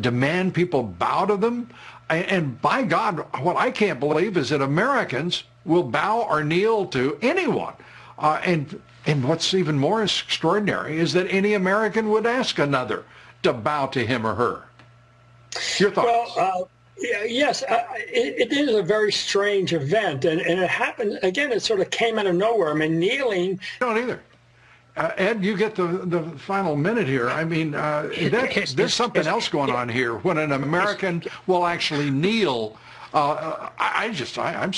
demand 0.00 0.52
people 0.52 0.82
bow 0.82 1.24
to 1.24 1.36
them. 1.36 1.70
And, 2.10 2.24
and 2.26 2.62
by 2.62 2.82
God, 2.82 3.24
what 3.40 3.56
I 3.56 3.70
can't 3.70 3.98
believe 3.98 4.36
is 4.36 4.50
that 4.50 4.60
Americans 4.60 5.44
will 5.64 5.82
bow 5.82 6.22
or 6.22 6.44
kneel 6.44 6.86
to 6.86 7.18
anyone. 7.22 7.74
and 8.18 8.80
and 9.06 9.24
what's 9.24 9.54
even 9.54 9.78
more 9.78 10.02
extraordinary 10.02 10.98
is 10.98 11.12
that 11.12 11.26
any 11.30 11.54
American 11.54 12.10
would 12.10 12.26
ask 12.26 12.58
another 12.58 13.04
to 13.42 13.52
bow 13.52 13.86
to 13.86 14.04
him 14.04 14.26
or 14.26 14.34
her. 14.34 14.62
Your 15.78 15.90
thoughts? 15.90 16.36
Well, 16.36 16.68
uh, 16.68 17.24
yes, 17.24 17.62
uh, 17.62 17.84
it, 17.94 18.50
it 18.50 18.52
is 18.52 18.74
a 18.74 18.82
very 18.82 19.12
strange 19.12 19.72
event, 19.72 20.24
and, 20.24 20.40
and 20.40 20.60
it 20.60 20.68
happened 20.68 21.18
again. 21.22 21.52
It 21.52 21.60
sort 21.60 21.80
of 21.80 21.90
came 21.90 22.18
out 22.18 22.26
of 22.26 22.34
nowhere. 22.34 22.70
I 22.70 22.74
mean, 22.74 22.98
kneeling. 22.98 23.60
Don't 23.80 23.98
either. 23.98 24.20
Uh, 24.96 25.10
Ed, 25.18 25.44
you 25.44 25.56
get 25.56 25.74
the, 25.74 25.86
the 25.86 26.22
final 26.38 26.74
minute 26.74 27.06
here. 27.06 27.28
I 27.28 27.44
mean, 27.44 27.74
uh, 27.74 28.10
that, 28.30 28.72
there's 28.74 28.94
something 28.94 29.26
else 29.26 29.48
going 29.48 29.70
on 29.70 29.88
here. 29.88 30.16
When 30.18 30.38
an 30.38 30.52
American 30.52 31.22
will 31.46 31.66
actually 31.66 32.10
kneel, 32.10 32.78
uh, 33.12 33.68
I, 33.78 34.06
I, 34.06 34.10
just, 34.12 34.38
I, 34.38 34.52
am 34.52 34.72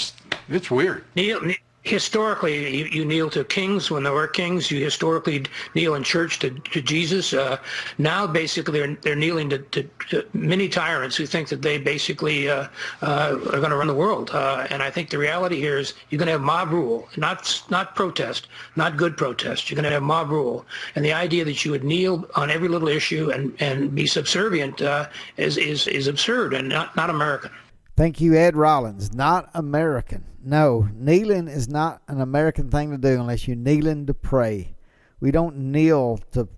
it's 0.49 0.71
weird. 0.71 1.05
Kneel, 1.15 1.53
historically, 1.89 2.79
you, 2.79 2.85
you, 2.87 3.05
kneel 3.05 3.31
to 3.31 3.45
kings 3.45 3.91
when 3.91 4.03
there 4.03 4.13
were 4.13 4.27
kings. 4.27 4.71
You 4.71 4.83
historically 4.83 5.45
kneel 5.75 5.95
in 5.95 6.03
church 6.03 6.39
to, 6.41 6.51
to 6.51 6.83
Jesus. 6.83 7.33
Uh, 7.33 7.59
now, 7.99 8.27
basically, 8.27 8.79
they're, 8.79 8.95
they're 8.97 9.17
kneeling 9.17 9.51
to, 9.51 9.59
to, 9.59 9.83
to, 10.11 10.25
many 10.33 10.69
tyrants 10.69 11.17
who 11.17 11.27
think 11.27 11.49
that 11.49 11.63
they 11.63 11.79
basically 11.79 12.51
uh, 12.51 12.69
uh, 13.03 13.39
are 13.53 13.59
going 13.59 13.71
to 13.71 13.77
run 13.77 13.87
the 13.87 13.95
world. 13.95 14.31
Uh, 14.31 14.67
and 14.71 14.83
I 14.83 14.91
think 14.91 15.11
the 15.11 15.19
reality 15.19 15.57
here 15.57 15.79
is 15.79 15.95
you're 16.11 16.19
going 16.19 16.27
to 16.27 16.33
have 16.33 16.41
mob 16.41 16.71
rule, 16.71 17.09
not 17.17 17.63
not 17.71 17.97
protest, 17.97 18.49
not 18.77 18.97
good 18.97 19.17
protest. 19.17 19.71
You're 19.71 19.77
going 19.77 19.85
to 19.85 19.91
have 19.91 20.03
mob 20.03 20.31
rule. 20.31 20.67
And 20.95 21.05
the 21.05 21.13
idea 21.13 21.45
that 21.45 21.65
you 21.65 21.71
would 21.71 21.85
kneel 21.85 22.29
on 22.35 22.51
every 22.51 22.69
little 22.69 22.89
issue 22.89 23.31
and, 23.31 23.55
and 23.61 23.95
be 23.95 24.07
subservient 24.07 24.83
uh, 24.83 25.09
is, 25.37 25.57
is, 25.57 25.87
is 25.87 26.07
absurd 26.07 26.55
and 26.55 26.69
not, 26.69 26.95
not 26.97 27.11
American. 27.11 27.51
Thank 27.99 28.21
you, 28.21 28.37
Ed 28.37 28.55
Rollins. 28.55 29.13
Not 29.13 29.51
American. 29.55 30.25
No, 30.45 30.89
kneeling 30.95 31.49
is 31.49 31.69
not 31.69 32.01
an 32.07 32.21
American 32.21 32.71
thing 32.71 32.93
to 32.93 32.97
do 32.97 33.21
unless 33.21 33.49
you're 33.49 33.57
kneeling 33.57 34.07
to 34.07 34.15
pray. 34.15 34.77
We 35.19 35.33
don't 35.33 35.73
kneel 35.73 36.21
to 36.31 36.49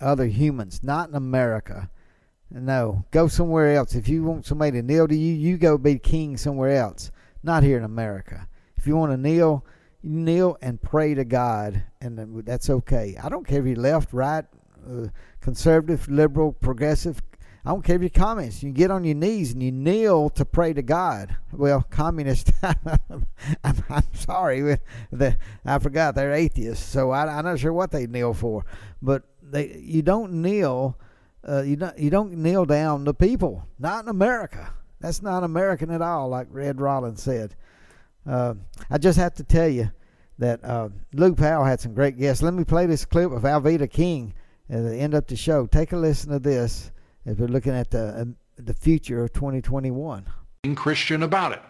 other 0.00 0.24
humans, 0.24 0.82
not 0.82 1.10
in 1.10 1.14
America. 1.14 1.90
No, 2.50 3.04
go 3.10 3.28
somewhere 3.28 3.74
else. 3.74 3.94
If 3.94 4.08
you 4.08 4.22
want 4.22 4.46
somebody 4.46 4.80
to 4.80 4.82
kneel 4.82 5.06
to 5.06 5.14
you, 5.14 5.34
you 5.34 5.58
go 5.58 5.76
be 5.76 5.98
king 5.98 6.38
somewhere 6.38 6.74
else, 6.74 7.10
not 7.42 7.62
here 7.62 7.76
in 7.76 7.84
America. 7.84 8.48
If 8.78 8.86
you 8.86 8.96
want 8.96 9.12
to 9.12 9.18
kneel, 9.18 9.66
you 10.00 10.12
kneel 10.12 10.56
and 10.62 10.80
pray 10.80 11.12
to 11.12 11.26
God, 11.26 11.84
and 12.00 12.42
that's 12.46 12.70
okay. 12.70 13.18
I 13.22 13.28
don't 13.28 13.46
care 13.46 13.60
if 13.60 13.66
you're 13.66 13.76
left, 13.76 14.14
right, 14.14 14.46
uh, 14.88 15.08
conservative, 15.42 16.08
liberal, 16.08 16.52
progressive, 16.52 17.20
I 17.66 17.70
don't 17.70 17.82
care 17.82 17.96
if 17.96 18.02
you're 18.02 18.10
communist. 18.10 18.62
You 18.62 18.70
get 18.70 18.92
on 18.92 19.02
your 19.02 19.16
knees 19.16 19.52
and 19.52 19.60
you 19.60 19.72
kneel 19.72 20.30
to 20.30 20.44
pray 20.44 20.72
to 20.72 20.82
God. 20.82 21.34
Well, 21.52 21.82
communist, 21.90 22.52
I'm, 22.62 22.94
I'm, 23.64 24.04
sorry. 24.14 24.78
The, 25.10 25.36
I 25.64 25.80
forgot 25.80 26.14
they're 26.14 26.32
atheists, 26.32 26.86
so 26.86 27.10
I, 27.10 27.40
am 27.40 27.44
not 27.44 27.58
sure 27.58 27.72
what 27.72 27.90
they 27.90 28.06
kneel 28.06 28.34
for. 28.34 28.64
But 29.02 29.24
they, 29.42 29.80
you 29.82 30.02
don't 30.02 30.42
kneel. 30.42 30.96
Uh, 31.46 31.62
you 31.62 31.74
don't 31.74 31.98
you 31.98 32.08
don't 32.08 32.34
kneel 32.34 32.66
down 32.66 33.04
to 33.04 33.12
people. 33.12 33.66
Not 33.80 34.04
in 34.04 34.10
America. 34.10 34.72
That's 35.00 35.20
not 35.20 35.42
American 35.42 35.90
at 35.90 36.02
all, 36.02 36.28
like 36.28 36.46
Ed 36.56 36.80
Rollins 36.80 37.20
said. 37.20 37.56
Uh, 38.24 38.54
I 38.88 38.98
just 38.98 39.18
have 39.18 39.34
to 39.34 39.44
tell 39.44 39.68
you 39.68 39.90
that 40.38 40.64
uh, 40.64 40.90
Lou 41.14 41.34
Powell 41.34 41.64
had 41.64 41.80
some 41.80 41.94
great 41.94 42.16
guests. 42.16 42.44
Let 42.44 42.54
me 42.54 42.62
play 42.62 42.86
this 42.86 43.04
clip 43.04 43.32
of 43.32 43.42
Alveda 43.42 43.90
King 43.90 44.34
at 44.70 44.84
the 44.84 44.96
end 44.96 45.14
of 45.14 45.26
the 45.26 45.34
show. 45.34 45.66
Take 45.66 45.90
a 45.90 45.96
listen 45.96 46.30
to 46.30 46.38
this 46.38 46.92
as 47.26 47.36
we're 47.38 47.48
looking 47.48 47.74
at 47.74 47.90
the 47.90 48.22
um, 48.22 48.36
the 48.56 48.72
future 48.72 49.22
of 49.24 49.32
2021. 49.34 50.26
Christian 50.74 51.22
about 51.22 51.52
it, 51.52 51.62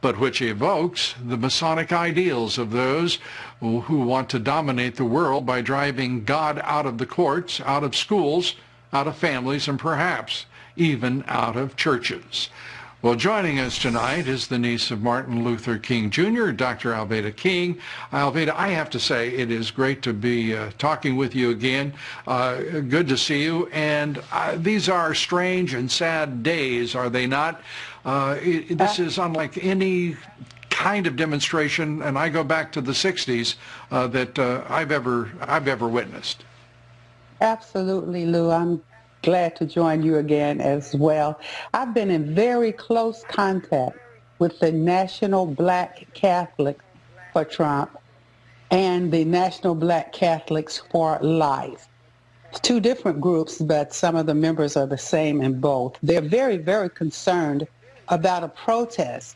but 0.00 0.18
which 0.18 0.42
evokes 0.42 1.14
the 1.24 1.36
Masonic 1.36 1.92
ideals 1.92 2.58
of 2.58 2.70
those 2.70 3.18
who 3.60 4.00
want 4.00 4.28
to 4.30 4.38
dominate 4.38 4.96
the 4.96 5.04
world 5.04 5.46
by 5.46 5.62
driving 5.62 6.24
God 6.24 6.60
out 6.62 6.86
of 6.86 6.98
the 6.98 7.06
courts, 7.06 7.60
out 7.62 7.82
of 7.82 7.96
schools, 7.96 8.54
out 8.92 9.08
of 9.08 9.16
families, 9.16 9.66
and 9.66 9.78
perhaps 9.78 10.46
even 10.76 11.24
out 11.26 11.56
of 11.56 11.76
churches. 11.76 12.50
Well, 13.06 13.14
joining 13.14 13.60
us 13.60 13.78
tonight 13.78 14.26
is 14.26 14.48
the 14.48 14.58
niece 14.58 14.90
of 14.90 15.00
Martin 15.00 15.44
Luther 15.44 15.78
King 15.78 16.10
Jr., 16.10 16.50
Dr. 16.50 16.90
Alveda 16.92 17.36
King. 17.36 17.78
Alveda, 18.10 18.52
I 18.56 18.70
have 18.70 18.90
to 18.90 18.98
say 18.98 19.28
it 19.28 19.48
is 19.48 19.70
great 19.70 20.02
to 20.02 20.12
be 20.12 20.56
uh, 20.56 20.72
talking 20.76 21.14
with 21.14 21.32
you 21.32 21.50
again. 21.50 21.94
Uh, 22.26 22.56
good 22.80 23.06
to 23.06 23.16
see 23.16 23.44
you. 23.44 23.68
And 23.68 24.20
uh, 24.32 24.56
these 24.56 24.88
are 24.88 25.14
strange 25.14 25.72
and 25.72 25.88
sad 25.88 26.42
days, 26.42 26.96
are 26.96 27.08
they 27.08 27.28
not? 27.28 27.62
Uh, 28.04 28.38
it, 28.42 28.76
this 28.76 28.98
is 28.98 29.18
unlike 29.18 29.62
any 29.64 30.16
kind 30.68 31.06
of 31.06 31.14
demonstration, 31.14 32.02
and 32.02 32.18
I 32.18 32.28
go 32.28 32.42
back 32.42 32.72
to 32.72 32.80
the 32.80 32.90
60s, 32.90 33.54
uh, 33.92 34.08
that 34.08 34.36
uh, 34.36 34.64
I've 34.68 34.90
ever 34.90 35.30
I've 35.42 35.68
ever 35.68 35.86
witnessed. 35.86 36.42
Absolutely, 37.40 38.26
Lou. 38.26 38.50
I'm 38.50 38.82
glad 39.26 39.56
to 39.56 39.66
join 39.66 40.04
you 40.04 40.18
again 40.18 40.60
as 40.60 40.94
well. 40.94 41.40
I've 41.74 41.92
been 41.92 42.12
in 42.12 42.32
very 42.32 42.70
close 42.70 43.24
contact 43.28 43.98
with 44.38 44.56
the 44.60 44.70
National 44.70 45.46
Black 45.46 46.06
Catholics 46.14 46.84
for 47.32 47.44
Trump 47.44 47.98
and 48.70 49.10
the 49.10 49.24
National 49.24 49.74
Black 49.74 50.12
Catholics 50.12 50.80
for 50.92 51.18
Life. 51.22 51.88
Two 52.62 52.78
different 52.78 53.20
groups, 53.20 53.58
but 53.58 53.92
some 53.92 54.14
of 54.14 54.26
the 54.26 54.34
members 54.34 54.76
are 54.76 54.86
the 54.86 54.96
same 54.96 55.42
in 55.42 55.58
both. 55.58 55.98
They're 56.04 56.20
very, 56.20 56.56
very 56.56 56.88
concerned 56.88 57.66
about 58.06 58.44
a 58.44 58.48
protest 58.48 59.34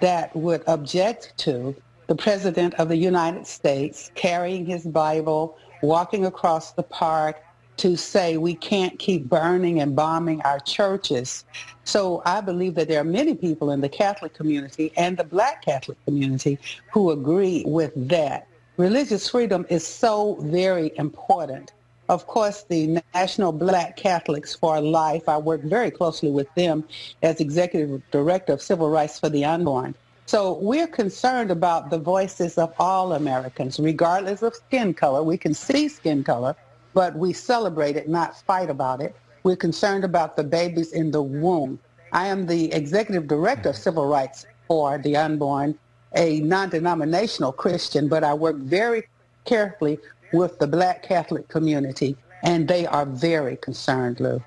that 0.00 0.34
would 0.36 0.62
object 0.68 1.32
to 1.38 1.74
the 2.06 2.14
President 2.14 2.74
of 2.74 2.88
the 2.88 2.96
United 2.96 3.48
States 3.48 4.12
carrying 4.14 4.66
his 4.66 4.84
Bible, 4.86 5.58
walking 5.82 6.26
across 6.26 6.70
the 6.72 6.84
park, 6.84 7.42
to 7.78 7.96
say 7.96 8.36
we 8.36 8.54
can't 8.54 8.98
keep 8.98 9.28
burning 9.28 9.80
and 9.80 9.96
bombing 9.96 10.40
our 10.42 10.60
churches. 10.60 11.44
So 11.84 12.22
I 12.24 12.40
believe 12.40 12.74
that 12.76 12.88
there 12.88 13.00
are 13.00 13.04
many 13.04 13.34
people 13.34 13.70
in 13.70 13.80
the 13.80 13.88
Catholic 13.88 14.34
community 14.34 14.92
and 14.96 15.16
the 15.16 15.24
black 15.24 15.64
Catholic 15.64 16.02
community 16.04 16.58
who 16.92 17.10
agree 17.10 17.64
with 17.66 17.92
that. 18.08 18.46
Religious 18.76 19.28
freedom 19.28 19.66
is 19.68 19.86
so 19.86 20.36
very 20.40 20.92
important. 20.96 21.72
Of 22.08 22.26
course, 22.26 22.64
the 22.68 23.02
National 23.14 23.52
Black 23.52 23.96
Catholics 23.96 24.54
for 24.54 24.80
Life, 24.80 25.28
I 25.28 25.38
work 25.38 25.62
very 25.62 25.90
closely 25.90 26.30
with 26.30 26.52
them 26.54 26.84
as 27.22 27.40
Executive 27.40 28.02
Director 28.10 28.52
of 28.52 28.60
Civil 28.60 28.90
Rights 28.90 29.18
for 29.18 29.28
the 29.28 29.44
Unborn. 29.44 29.94
So 30.26 30.58
we're 30.58 30.86
concerned 30.86 31.50
about 31.50 31.90
the 31.90 31.98
voices 31.98 32.56
of 32.58 32.72
all 32.78 33.12
Americans, 33.12 33.78
regardless 33.78 34.42
of 34.42 34.54
skin 34.54 34.94
color. 34.94 35.22
We 35.22 35.36
can 35.36 35.54
see 35.54 35.88
skin 35.88 36.24
color, 36.24 36.56
but 36.94 37.14
we 37.16 37.32
celebrate 37.32 37.96
it, 37.96 38.08
not 38.08 38.40
fight 38.42 38.70
about 38.70 39.00
it. 39.00 39.14
We're 39.42 39.56
concerned 39.56 40.04
about 40.04 40.36
the 40.36 40.44
babies 40.44 40.92
in 40.92 41.10
the 41.10 41.22
womb. 41.22 41.78
I 42.12 42.26
am 42.26 42.46
the 42.46 42.72
executive 42.72 43.26
director 43.26 43.70
of 43.70 43.76
civil 43.76 44.06
rights 44.06 44.46
for 44.68 44.98
the 44.98 45.16
unborn, 45.16 45.78
a 46.14 46.40
non-denominational 46.40 47.52
Christian, 47.52 48.08
but 48.08 48.22
I 48.22 48.34
work 48.34 48.56
very 48.56 49.08
carefully 49.44 49.98
with 50.32 50.58
the 50.58 50.66
black 50.66 51.02
Catholic 51.02 51.48
community, 51.48 52.16
and 52.42 52.68
they 52.68 52.86
are 52.86 53.06
very 53.06 53.56
concerned, 53.56 54.20
Lou. 54.20 54.42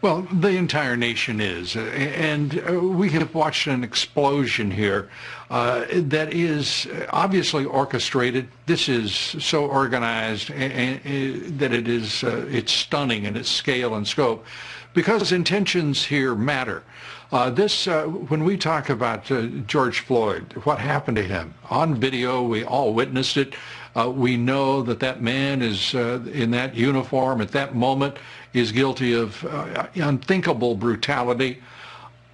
Well, 0.00 0.22
the 0.32 0.50
entire 0.50 0.96
nation 0.96 1.40
is. 1.40 1.74
And 1.76 2.62
uh, 2.68 2.80
we 2.80 3.10
have 3.10 3.34
watched 3.34 3.66
an 3.66 3.82
explosion 3.82 4.70
here 4.70 5.10
uh, 5.50 5.86
that 5.90 6.32
is 6.32 6.86
obviously 7.10 7.64
orchestrated. 7.64 8.48
This 8.66 8.88
is 8.88 9.12
so 9.12 9.66
organized 9.66 10.50
that 10.50 11.72
it 11.72 11.88
is, 11.88 12.22
uh, 12.22 12.46
it's 12.48 12.72
stunning 12.72 13.24
in 13.24 13.36
its 13.36 13.48
scale 13.48 13.96
and 13.96 14.06
scope 14.06 14.46
because 14.94 15.32
intentions 15.32 16.04
here 16.04 16.34
matter. 16.34 16.84
Uh, 17.30 17.50
this, 17.50 17.86
uh, 17.86 18.04
when 18.04 18.44
we 18.44 18.56
talk 18.56 18.88
about 18.88 19.30
uh, 19.30 19.42
George 19.66 20.00
Floyd, 20.00 20.52
what 20.64 20.78
happened 20.78 21.16
to 21.16 21.22
him 21.22 21.54
on 21.68 21.94
video, 21.94 22.42
we 22.42 22.64
all 22.64 22.94
witnessed 22.94 23.36
it. 23.36 23.54
Uh, 23.96 24.10
we 24.10 24.36
know 24.36 24.82
that 24.82 25.00
that 25.00 25.22
man 25.22 25.62
is 25.62 25.94
uh, 25.94 26.20
in 26.32 26.50
that 26.50 26.74
uniform 26.74 27.40
at 27.40 27.50
that 27.52 27.74
moment 27.74 28.16
is 28.52 28.72
guilty 28.72 29.14
of 29.14 29.44
uh, 29.44 29.86
unthinkable 29.94 30.74
brutality. 30.74 31.60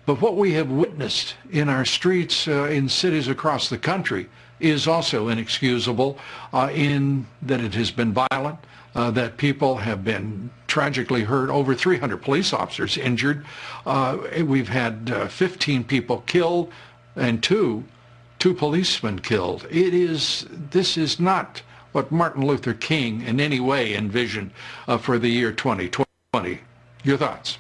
But 0.07 0.21
what 0.21 0.37
we 0.37 0.53
have 0.53 0.71
witnessed 0.71 1.35
in 1.51 1.69
our 1.69 1.85
streets 1.85 2.47
in 2.47 2.89
cities 2.91 3.29
across 3.29 3.71
the 3.71 3.79
country 3.79 4.29
is 4.61 4.87
also 4.87 5.29
inexcusable 5.29 6.19
in 6.73 7.27
that 7.41 7.61
it 7.61 7.73
has 7.75 7.91
been 7.91 8.13
violent, 8.13 8.59
uh, 8.95 9.11
that 9.11 9.37
people 9.37 9.77
have 9.77 10.05
been 10.05 10.51
tragically 10.67 11.23
hurt, 11.23 11.51
over 11.51 11.75
300 11.75 12.19
police 12.19 12.53
officers 12.53 12.97
injured. 12.97 13.45
Uh, 13.87 14.19
we've 14.45 14.69
had 14.69 15.11
uh, 15.11 15.27
15 15.29 15.85
people 15.85 16.23
killed 16.27 16.73
and 17.17 17.43
two, 17.43 17.85
two 18.45 18.53
policemen 18.53 19.19
killed. 19.19 19.67
It 19.71 19.95
is, 19.95 20.45
this 20.51 20.99
is 20.99 21.19
not 21.19 21.63
what 21.93 22.13
Martin 22.13 22.45
Luther 22.45 22.75
King 22.75 23.23
in 23.23 23.41
any 23.41 23.59
way 23.59 23.95
envisioned 23.95 24.51
uh, 24.87 24.99
for 24.99 25.19
the 25.19 25.31
year 25.31 25.51
2020. 25.51 26.61
Your 27.05 27.17
thoughts? 27.17 27.57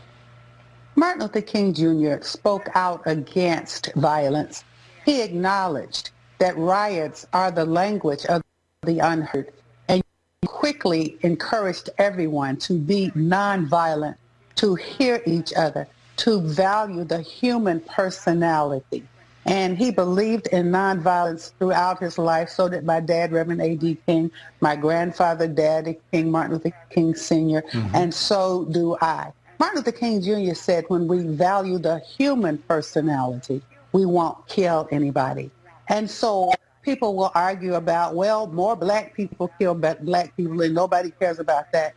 Martin 0.94 1.23
Luther 1.23 1.40
King 1.40 1.73
Jr. 1.73 2.20
spoke 2.20 2.68
out 2.75 3.01
against 3.07 3.94
violence. 3.94 4.62
He 5.07 5.23
acknowledged 5.23 6.11
that 6.38 6.55
riots 6.59 7.27
are 7.33 7.51
the 7.51 7.64
language 7.64 8.27
of 8.27 8.42
the 8.83 8.99
unheard 8.99 9.55
and 9.88 10.03
quickly 10.44 11.16
encouraged 11.23 11.88
everyone 11.97 12.59
to 12.59 12.79
be 12.79 13.11
nonviolent, 13.12 14.16
to 14.57 14.75
hear 14.75 15.23
each 15.25 15.55
other, 15.55 15.88
to 16.18 16.42
value 16.42 17.05
the 17.05 17.23
human 17.23 17.81
personality. 17.81 19.03
And 19.46 19.76
he 19.76 19.90
believed 19.90 20.46
in 20.48 20.70
nonviolence 20.70 21.52
throughout 21.59 22.00
his 22.00 22.16
life. 22.16 22.48
So 22.48 22.68
did 22.68 22.85
my 22.85 23.00
dad, 23.00 23.33
Reverend 23.33 23.61
A.D. 23.61 23.98
King, 24.07 24.30
my 24.61 24.74
grandfather, 24.74 25.46
Daddy 25.46 25.98
King, 26.12 26.30
Martin 26.30 26.54
Luther 26.54 26.72
King 26.90 27.14
Sr., 27.14 27.62
mm-hmm. 27.62 27.94
and 27.94 28.14
so 28.14 28.64
do 28.66 28.96
I. 29.00 29.33
Martin 29.59 29.78
Luther 29.78 29.92
King 29.92 30.20
Jr. 30.22 30.54
said, 30.54 30.85
when 30.88 31.07
we 31.07 31.22
value 31.22 31.78
the 31.78 31.98
human 32.00 32.59
personality, 32.59 33.62
we 33.92 34.04
won't 34.04 34.46
kill 34.48 34.88
anybody. 34.90 35.50
And 35.88 36.11
so 36.11 36.52
people 36.83 37.14
will 37.14 37.30
argue 37.35 37.74
about, 37.74 38.14
well, 38.14 38.46
more 38.46 38.76
black 38.76 39.14
people 39.14 39.50
kill 39.59 39.74
black 39.74 40.37
people 40.37 40.61
and 40.61 40.74
nobody 40.74 41.11
cares 41.11 41.38
about 41.38 41.70
that. 41.72 41.94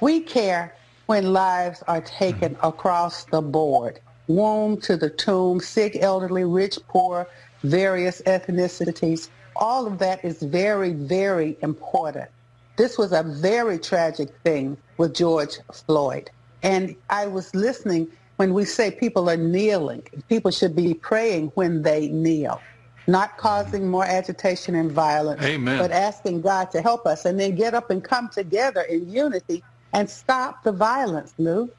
We 0.00 0.20
care 0.20 0.74
when 1.06 1.32
lives 1.32 1.82
are 1.86 2.00
taken 2.00 2.54
mm-hmm. 2.54 2.66
across 2.66 3.24
the 3.24 3.40
board, 3.40 4.00
womb 4.28 4.80
to 4.82 4.96
the 4.96 5.10
tomb, 5.10 5.60
sick, 5.60 5.96
elderly, 6.00 6.44
rich, 6.44 6.78
poor, 6.88 7.26
various 7.62 8.22
ethnicities. 8.22 9.28
All 9.56 9.86
of 9.86 9.98
that 9.98 10.24
is 10.24 10.42
very, 10.42 10.92
very 10.92 11.56
important. 11.62 12.28
This 12.76 12.98
was 12.98 13.12
a 13.12 13.22
very 13.22 13.78
tragic 13.78 14.28
thing 14.44 14.76
with 14.98 15.14
George 15.14 15.58
Floyd. 15.72 16.30
And 16.62 16.94
I 17.08 17.26
was 17.26 17.54
listening 17.54 18.08
when 18.36 18.52
we 18.52 18.64
say 18.64 18.90
people 18.90 19.30
are 19.30 19.36
kneeling. 19.36 20.02
People 20.28 20.50
should 20.50 20.76
be 20.76 20.94
praying 20.94 21.52
when 21.54 21.82
they 21.82 22.08
kneel 22.08 22.60
not 23.06 23.30
mm-hmm. 23.30 23.40
causing 23.40 23.88
more 23.88 24.04
agitation 24.04 24.74
and 24.74 24.90
violence, 24.90 25.42
Amen. 25.42 25.78
but 25.78 25.90
asking 25.90 26.42
God 26.42 26.70
to 26.72 26.82
help 26.82 27.06
us 27.06 27.24
and 27.24 27.38
then 27.38 27.54
get 27.54 27.74
up 27.74 27.90
and 27.90 28.02
come 28.02 28.28
together 28.28 28.82
in 28.82 29.08
unity 29.10 29.62
and 29.92 30.08
stop 30.08 30.62
the 30.62 30.72
violence, 30.72 31.34
Lou. 31.38 31.70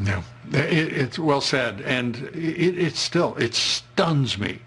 No, 0.00 0.24
it, 0.52 0.92
it's 0.92 1.18
well 1.18 1.42
said, 1.42 1.82
and 1.82 2.16
it, 2.34 2.78
it, 2.78 2.96
still 2.96 3.36
it 3.36 3.54
stuns 3.54 4.38
me 4.38 4.60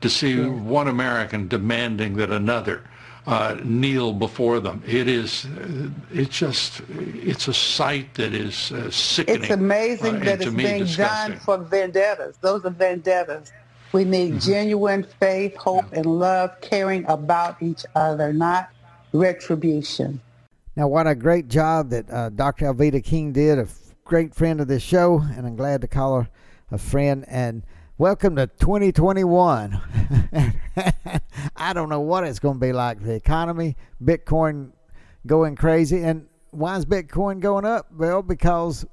to 0.00 0.10
see 0.10 0.34
yeah. 0.34 0.48
one 0.48 0.88
American 0.88 1.46
demanding 1.46 2.16
that 2.16 2.30
another 2.30 2.82
uh, 3.26 3.56
kneel 3.62 4.12
before 4.12 4.58
them. 4.58 4.82
It 4.86 5.06
is, 5.06 5.46
it's 6.12 6.36
just, 6.36 6.82
it's 6.90 7.46
a 7.46 7.54
sight 7.54 8.14
that 8.14 8.34
is 8.34 8.72
uh, 8.72 8.90
sickening. 8.90 9.42
It's 9.42 9.50
amazing 9.52 10.16
uh, 10.16 10.24
that 10.24 10.42
it's 10.42 10.50
being 10.50 10.84
done 10.86 11.38
for 11.38 11.58
vendettas. 11.58 12.36
Those 12.40 12.64
are 12.64 12.70
vendettas. 12.70 13.52
We 13.92 14.04
need 14.04 14.30
mm-hmm. 14.30 14.50
genuine 14.50 15.06
faith, 15.20 15.54
hope, 15.56 15.92
and 15.92 16.06
love, 16.06 16.60
caring 16.60 17.04
about 17.06 17.62
each 17.62 17.84
other, 17.94 18.32
not 18.32 18.70
retribution. 19.12 20.20
Now, 20.74 20.88
what 20.88 21.06
a 21.06 21.14
great 21.14 21.48
job 21.48 21.90
that 21.90 22.10
uh, 22.10 22.30
Dr. 22.30 22.72
Alveda 22.72 23.04
King 23.04 23.32
did, 23.32 23.58
a 23.58 23.62
f- 23.62 23.78
great 24.12 24.34
friend 24.34 24.60
of 24.60 24.68
this 24.68 24.82
show, 24.82 25.20
and 25.20 25.46
I'm 25.46 25.56
glad 25.56 25.80
to 25.80 25.88
call 25.88 26.20
her 26.20 26.28
a 26.70 26.76
friend. 26.76 27.24
And 27.28 27.62
welcome 27.96 28.36
to 28.36 28.46
2021. 28.46 29.80
I 31.56 31.72
don't 31.72 31.88
know 31.88 32.00
what 32.00 32.24
it's 32.24 32.38
going 32.38 32.56
to 32.56 32.60
be 32.60 32.74
like. 32.74 33.02
The 33.02 33.14
economy, 33.14 33.74
Bitcoin 34.04 34.72
going 35.26 35.56
crazy. 35.56 36.02
And 36.02 36.26
why 36.50 36.76
is 36.76 36.84
Bitcoin 36.84 37.40
going 37.40 37.64
up? 37.64 37.90
Well, 37.90 38.20
because 38.20 38.84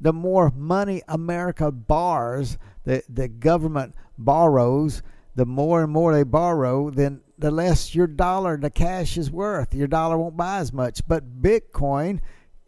the 0.00 0.12
more 0.12 0.52
money 0.54 1.02
America 1.08 1.72
borrows, 1.72 2.56
the, 2.84 3.02
the 3.08 3.26
government 3.26 3.96
borrows, 4.16 5.02
the 5.34 5.44
more 5.44 5.82
and 5.82 5.92
more 5.92 6.12
they 6.14 6.22
borrow, 6.22 6.88
then 6.90 7.22
the 7.36 7.50
less 7.50 7.96
your 7.96 8.06
dollar, 8.06 8.56
the 8.56 8.70
cash 8.70 9.18
is 9.18 9.28
worth. 9.28 9.74
Your 9.74 9.88
dollar 9.88 10.16
won't 10.16 10.36
buy 10.36 10.58
as 10.58 10.72
much. 10.72 11.00
But 11.08 11.42
Bitcoin, 11.42 12.20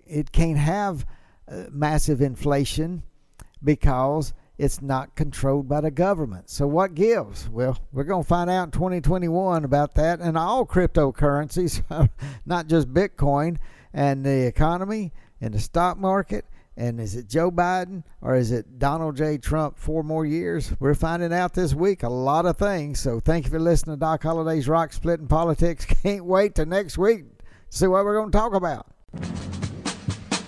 it 0.04 0.32
can't 0.32 0.58
have 0.58 1.06
massive 1.70 2.20
inflation 2.20 3.02
because 3.62 4.32
it's 4.58 4.82
not 4.82 5.14
controlled 5.16 5.68
by 5.68 5.80
the 5.80 5.90
government. 5.90 6.50
So 6.50 6.66
what 6.66 6.94
gives? 6.94 7.48
Well, 7.48 7.78
we're 7.92 8.04
going 8.04 8.22
to 8.22 8.28
find 8.28 8.50
out 8.50 8.64
in 8.64 8.70
2021 8.72 9.64
about 9.64 9.94
that 9.94 10.20
and 10.20 10.36
all 10.36 10.66
cryptocurrencies, 10.66 11.82
not 12.46 12.66
just 12.66 12.92
Bitcoin 12.92 13.58
and 13.92 14.24
the 14.24 14.46
economy 14.46 15.12
and 15.40 15.54
the 15.54 15.60
stock 15.60 15.98
market 15.98 16.44
and 16.76 17.00
is 17.00 17.14
it 17.14 17.28
Joe 17.28 17.50
Biden 17.50 18.04
or 18.22 18.34
is 18.34 18.52
it 18.52 18.78
Donald 18.78 19.16
J. 19.16 19.38
Trump 19.38 19.78
four 19.78 20.02
more 20.02 20.24
years? 20.24 20.72
We're 20.78 20.94
finding 20.94 21.32
out 21.32 21.52
this 21.52 21.74
week 21.74 22.02
a 22.02 22.08
lot 22.08 22.46
of 22.46 22.56
things. 22.56 23.00
So 23.00 23.20
thank 23.20 23.44
you 23.44 23.50
for 23.50 23.60
listening 23.60 23.96
to 23.96 24.00
Doc 24.00 24.22
Holliday's 24.22 24.68
Rock 24.68 24.92
Splitting 24.92 25.28
Politics. 25.28 25.84
Can't 26.02 26.24
wait 26.24 26.54
to 26.54 26.64
next 26.64 26.96
week 26.96 27.24
see 27.70 27.86
what 27.86 28.04
we're 28.04 28.14
going 28.14 28.30
to 28.30 28.38
talk 28.38 28.54
about. 28.54 28.86